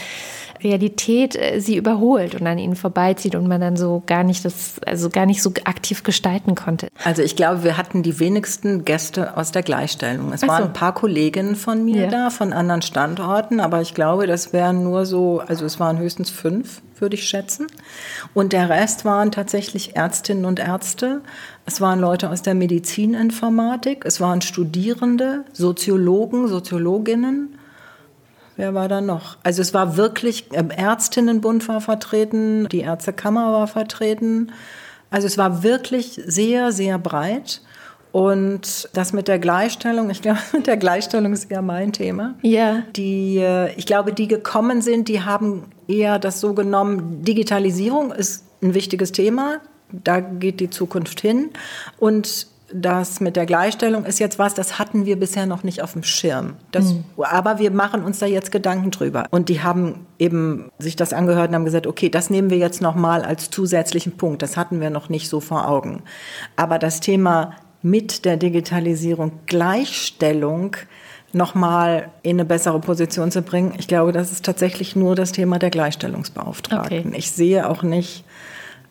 [0.63, 4.75] Realität äh, sie überholt und an ihnen vorbeizieht und man dann so gar nicht das,
[4.85, 6.87] also gar nicht so aktiv gestalten konnte.
[7.03, 10.33] Also ich glaube, wir hatten die wenigsten Gäste aus der Gleichstellung.
[10.33, 10.47] Es so.
[10.47, 12.09] waren ein paar Kolleginnen von mir ja.
[12.09, 16.29] da, von anderen Standorten, aber ich glaube, das wären nur so, also es waren höchstens
[16.29, 17.67] fünf, würde ich schätzen.
[18.33, 21.21] Und der Rest waren tatsächlich Ärztinnen und Ärzte.
[21.65, 27.57] Es waren Leute aus der Medizininformatik, es waren Studierende, Soziologen, Soziologinnen
[28.57, 29.37] Wer war da noch?
[29.43, 34.51] Also es war wirklich, äh, Ärztinnenbund war vertreten, die Ärztekammer war vertreten.
[35.09, 37.61] Also es war wirklich sehr, sehr breit.
[38.11, 42.35] Und das mit der Gleichstellung, ich glaube, mit der Gleichstellung ist eher mein Thema.
[42.41, 42.83] Ja.
[42.95, 48.45] Die, äh, ich glaube, die gekommen sind, die haben eher das so genommen, Digitalisierung ist
[48.61, 49.57] ein wichtiges Thema.
[49.91, 51.49] Da geht die Zukunft hin.
[51.99, 55.93] Und das mit der Gleichstellung ist jetzt was, das hatten wir bisher noch nicht auf
[55.93, 56.55] dem Schirm.
[56.71, 57.03] Das, mhm.
[57.17, 59.25] Aber wir machen uns da jetzt Gedanken drüber.
[59.31, 62.81] Und die haben eben sich das angehört und haben gesagt, okay, das nehmen wir jetzt
[62.81, 64.41] nochmal als zusätzlichen Punkt.
[64.41, 66.03] Das hatten wir noch nicht so vor Augen.
[66.55, 70.75] Aber das Thema mit der Digitalisierung Gleichstellung
[71.33, 75.59] nochmal in eine bessere Position zu bringen, ich glaube, das ist tatsächlich nur das Thema
[75.59, 77.07] der Gleichstellungsbeauftragten.
[77.09, 77.17] Okay.
[77.17, 78.23] Ich sehe auch nicht,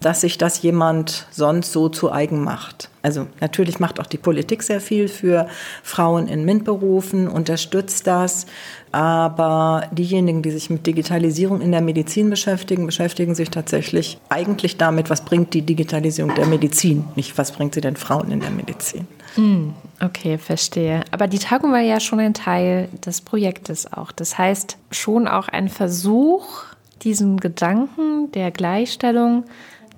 [0.04, 2.90] dass sich das jemand sonst so zu eigen macht.
[3.00, 5.46] Also natürlich macht auch die Politik sehr viel für
[5.82, 8.44] Frauen in MINT-Berufen, unterstützt das.
[8.92, 15.08] Aber diejenigen, die sich mit Digitalisierung in der Medizin beschäftigen, beschäftigen sich tatsächlich eigentlich damit,
[15.08, 19.06] was bringt die Digitalisierung der Medizin, nicht was bringt sie den Frauen in der Medizin.
[19.36, 21.00] Hm, okay, verstehe.
[21.12, 24.12] Aber die Tagung war ja schon ein Teil des Projektes auch.
[24.12, 26.64] Das heißt, schon auch ein Versuch,
[27.02, 29.44] diesen Gedanken der Gleichstellung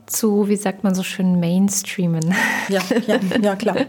[0.07, 2.34] zu, wie sagt man so schön, mainstreamen.
[2.68, 3.76] Ja, ja, ja klar.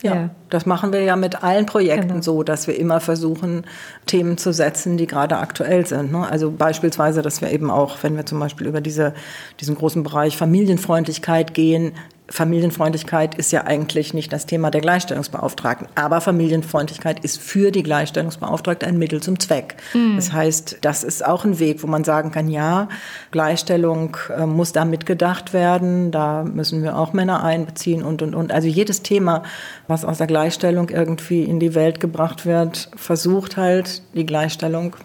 [0.00, 0.30] Ja, ja.
[0.48, 2.22] Das machen wir ja mit allen Projekten genau.
[2.22, 3.64] so, dass wir immer versuchen,
[4.06, 6.12] Themen zu setzen, die gerade aktuell sind.
[6.12, 6.24] Ne?
[6.24, 9.12] Also beispielsweise, dass wir eben auch, wenn wir zum Beispiel über diese,
[9.58, 11.94] diesen großen Bereich Familienfreundlichkeit gehen,
[12.30, 18.86] Familienfreundlichkeit ist ja eigentlich nicht das Thema der Gleichstellungsbeauftragten, aber Familienfreundlichkeit ist für die Gleichstellungsbeauftragte
[18.86, 19.76] ein Mittel zum Zweck.
[19.94, 20.16] Mhm.
[20.16, 22.88] Das heißt, das ist auch ein Weg, wo man sagen kann, ja,
[23.30, 28.52] Gleichstellung äh, muss da mitgedacht werden, da müssen wir auch Männer einbeziehen und, und, und.
[28.52, 29.42] Also jedes Thema,
[29.86, 34.96] was aus der Gleichstellung irgendwie in die Welt gebracht wird, versucht halt die Gleichstellung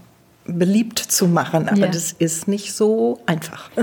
[0.46, 1.88] beliebt zu machen, aber ja.
[1.88, 3.70] das ist nicht so einfach.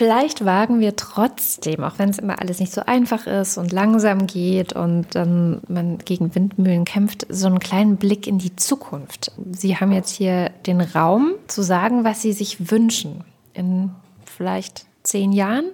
[0.00, 4.26] Vielleicht wagen wir trotzdem, auch wenn es immer alles nicht so einfach ist und langsam
[4.26, 9.30] geht und dann man gegen Windmühlen kämpft, so einen kleinen Blick in die Zukunft.
[9.52, 13.90] Sie haben jetzt hier den Raum zu sagen, was Sie sich wünschen in
[14.24, 15.66] vielleicht zehn Jahren.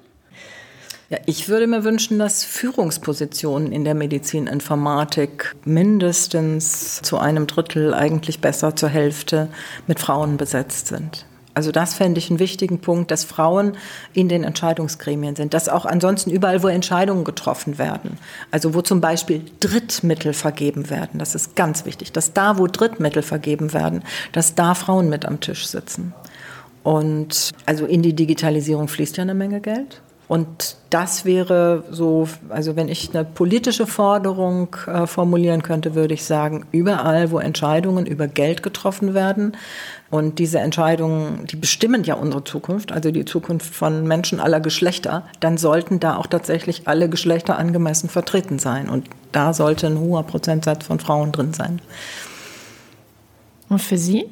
[1.09, 8.41] Ja, ich würde mir wünschen, dass Führungspositionen in der Medizininformatik mindestens zu einem Drittel, eigentlich
[8.41, 9.47] besser zur Hälfte
[9.87, 11.27] mit Frauen besetzt sind.
[11.57, 13.79] Also das fände ich einen wichtigen Punkt, dass Frauen
[14.13, 18.19] in den Entscheidungsgremien sind, dass auch ansonsten überall, wo Entscheidungen getroffen werden,
[18.51, 23.23] also wo zum Beispiel Drittmittel vergeben werden, das ist ganz wichtig, dass da, wo Drittmittel
[23.23, 24.03] vergeben werden,
[24.33, 26.13] dass da Frauen mit am Tisch sitzen.
[26.83, 30.03] Und also in die Digitalisierung fließt ja eine Menge Geld.
[30.29, 36.25] Und das wäre so, also wenn ich eine politische Forderung äh, formulieren könnte, würde ich
[36.25, 39.57] sagen, überall, wo Entscheidungen über Geld getroffen werden
[40.11, 45.27] und diese Entscheidungen, die bestimmen ja unsere Zukunft, also die Zukunft von Menschen aller Geschlechter,
[45.41, 48.89] dann sollten da auch tatsächlich alle Geschlechter angemessen vertreten sein.
[48.89, 51.81] Und da sollte ein hoher Prozentsatz von Frauen drin sein.
[53.69, 54.27] Und für Sie?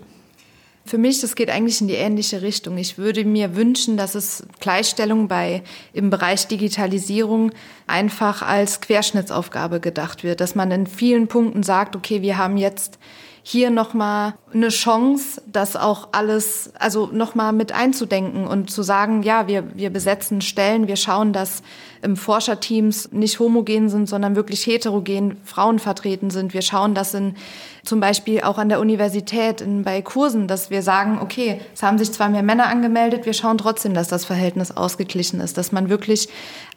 [0.86, 2.76] Für mich, das geht eigentlich in die ähnliche Richtung.
[2.76, 5.62] Ich würde mir wünschen, dass es Gleichstellung bei
[5.94, 7.52] im Bereich Digitalisierung
[7.86, 12.98] einfach als Querschnittsaufgabe gedacht wird, dass man in vielen Punkten sagt, okay, wir haben jetzt
[13.46, 19.46] hier nochmal eine Chance, das auch alles, also nochmal mit einzudenken und zu sagen, ja,
[19.46, 21.62] wir, wir besetzen Stellen, wir schauen, dass
[22.00, 26.54] im Forscherteams nicht homogen sind, sondern wirklich heterogen Frauen vertreten sind.
[26.54, 27.34] Wir schauen, dass in
[27.84, 31.98] zum Beispiel auch an der Universität in, bei Kursen, dass wir sagen, okay, es haben
[31.98, 35.90] sich zwar mehr Männer angemeldet, wir schauen trotzdem, dass das Verhältnis ausgeglichen ist, dass man
[35.90, 36.28] wirklich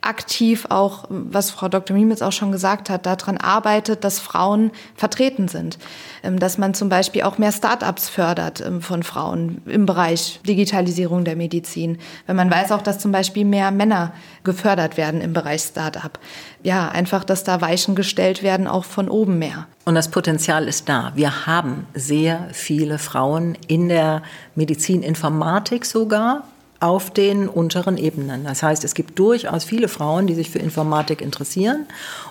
[0.01, 1.95] aktiv auch, was Frau Dr.
[1.95, 5.77] Mimitz auch schon gesagt hat, daran arbeitet, dass Frauen vertreten sind.
[6.27, 11.23] Ähm, dass man zum Beispiel auch mehr Start-ups fördert ähm, von Frauen im Bereich Digitalisierung
[11.23, 11.99] der Medizin.
[12.25, 14.13] Wenn man weiß auch, dass zum Beispiel mehr Männer
[14.43, 16.19] gefördert werden im Bereich Start-up.
[16.63, 19.67] Ja, einfach, dass da Weichen gestellt werden, auch von oben mehr.
[19.85, 21.13] Und das Potenzial ist da.
[21.15, 24.21] Wir haben sehr viele Frauen in der
[24.55, 26.43] Medizininformatik sogar
[26.79, 28.43] auf den unteren Ebenen.
[28.43, 31.87] Das heißt, es gibt durchaus viele Frauen, die sich für Informatik interessieren.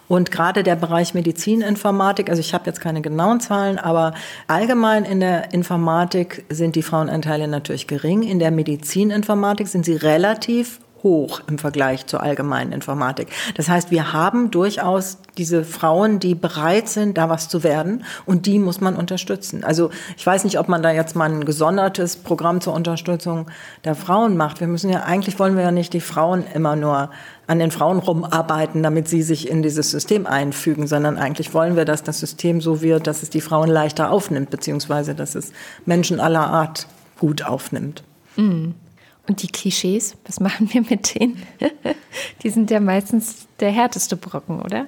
[0.08, 4.14] Und gerade der Bereich Medizininformatik, also ich habe jetzt keine genauen Zahlen, aber
[4.46, 8.22] allgemein in der Informatik sind die Frauenanteile natürlich gering.
[8.22, 13.28] In der Medizininformatik sind sie relativ hoch im Vergleich zur allgemeinen Informatik.
[13.54, 18.46] Das heißt, wir haben durchaus diese Frauen, die bereit sind, da was zu werden und
[18.46, 19.64] die muss man unterstützen.
[19.64, 23.46] Also ich weiß nicht, ob man da jetzt mal ein gesondertes Programm zur Unterstützung
[23.84, 24.60] der Frauen macht.
[24.60, 27.10] Wir müssen ja, eigentlich wollen wir ja nicht die Frauen immer nur
[27.46, 31.84] an den Frauen rumarbeiten, damit sie sich in dieses System einfügen, sondern eigentlich wollen wir,
[31.84, 35.52] dass das System so wird, dass es die Frauen leichter aufnimmt, beziehungsweise dass es
[35.84, 36.88] Menschen aller Art
[37.18, 38.02] gut aufnimmt.
[38.36, 38.74] Mhm.
[39.28, 41.42] Und die Klischees, was machen wir mit denen?
[42.42, 44.86] die sind ja meistens der härteste Brocken, oder?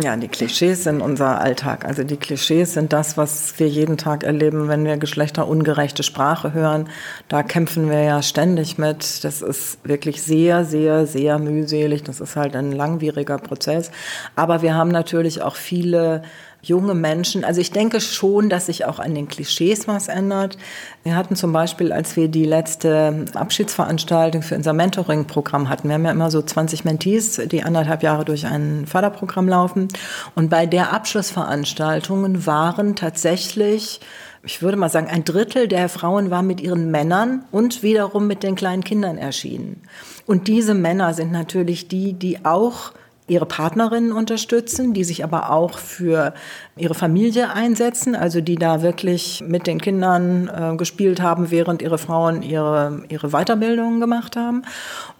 [0.00, 1.84] Ja, die Klischees sind unser Alltag.
[1.84, 6.88] Also die Klischees sind das, was wir jeden Tag erleben, wenn wir geschlechterungerechte Sprache hören.
[7.26, 9.24] Da kämpfen wir ja ständig mit.
[9.24, 12.04] Das ist wirklich sehr, sehr, sehr mühselig.
[12.04, 13.90] Das ist halt ein langwieriger Prozess.
[14.36, 16.22] Aber wir haben natürlich auch viele
[16.62, 17.44] junge Menschen.
[17.44, 20.58] Also ich denke schon, dass sich auch an den Klischees was ändert.
[21.02, 26.04] Wir hatten zum Beispiel, als wir die letzte Abschiedsveranstaltung für unser Mentoring-Programm hatten, wir haben
[26.04, 29.88] ja immer so 20 Mentees, die anderthalb Jahre durch ein Förderprogramm laufen.
[30.34, 34.00] Und bei der Abschlussveranstaltung waren tatsächlich
[34.44, 38.42] ich würde mal sagen, ein Drittel der Frauen war mit ihren Männern und wiederum mit
[38.42, 39.82] den kleinen Kindern erschienen.
[40.26, 42.92] Und diese Männer sind natürlich die, die auch
[43.28, 46.34] ihre Partnerinnen unterstützen, die sich aber auch für
[46.76, 51.98] ihre Familie einsetzen, also die da wirklich mit den Kindern äh, gespielt haben, während ihre
[51.98, 54.62] Frauen ihre, ihre Weiterbildungen gemacht haben.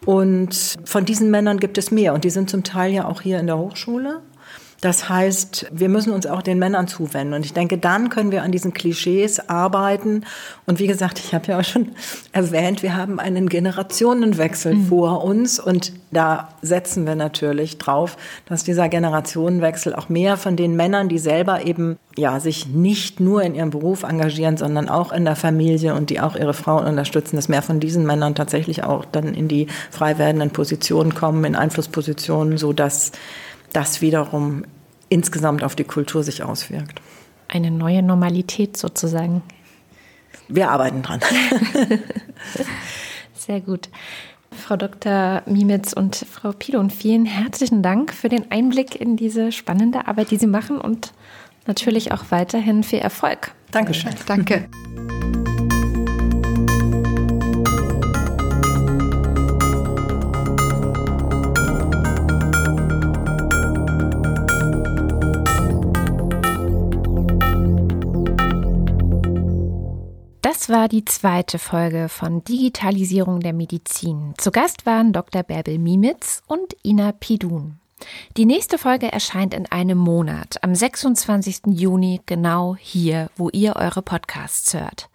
[0.05, 3.39] Und von diesen Männern gibt es mehr und die sind zum Teil ja auch hier
[3.39, 4.21] in der Hochschule.
[4.81, 7.35] Das heißt, wir müssen uns auch den Männern zuwenden.
[7.35, 10.25] Und ich denke, dann können wir an diesen Klischees arbeiten.
[10.67, 11.93] Und wie gesagt, ich habe ja auch schon
[12.33, 14.87] erwähnt, wir haben einen Generationenwechsel mhm.
[14.87, 15.59] vor uns.
[15.59, 18.17] Und da setzen wir natürlich drauf,
[18.47, 23.43] dass dieser Generationenwechsel auch mehr von den Männern, die selber eben ja, sich nicht nur
[23.43, 27.37] in ihrem Beruf engagieren, sondern auch in der Familie und die auch ihre Frauen unterstützen,
[27.37, 31.55] dass mehr von diesen Männern tatsächlich auch dann in die frei werdenden Positionen kommen, in
[31.57, 33.13] Einflusspositionen, so dass
[33.73, 34.65] das wiederum
[35.09, 37.01] insgesamt auf die Kultur sich auswirkt.
[37.49, 39.43] Eine neue Normalität sozusagen.
[40.49, 41.21] Wir arbeiten dran.
[43.35, 43.89] Sehr gut.
[44.51, 45.43] Frau Dr.
[45.47, 50.37] Mimitz und Frau Pilon, vielen herzlichen Dank für den Einblick in diese spannende Arbeit, die
[50.37, 51.13] Sie machen und
[51.67, 53.53] natürlich auch weiterhin viel Erfolg.
[53.71, 54.15] Dankeschön.
[54.27, 54.69] Danke.
[70.59, 74.35] Das war die zweite Folge von Digitalisierung der Medizin.
[74.39, 75.45] Zu Gast waren Dr.
[75.45, 77.79] Bärbel Mimitz und Ina Pidun.
[78.37, 81.61] Die nächste Folge erscheint in einem Monat, am 26.
[81.69, 85.09] Juni, genau hier, wo ihr eure Podcasts hört.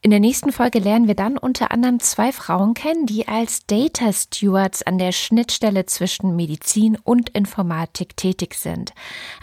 [0.00, 4.10] In der nächsten Folge lernen wir dann unter anderem zwei Frauen kennen, die als Data
[4.10, 8.94] Stewards an der Schnittstelle zwischen Medizin und Informatik tätig sind.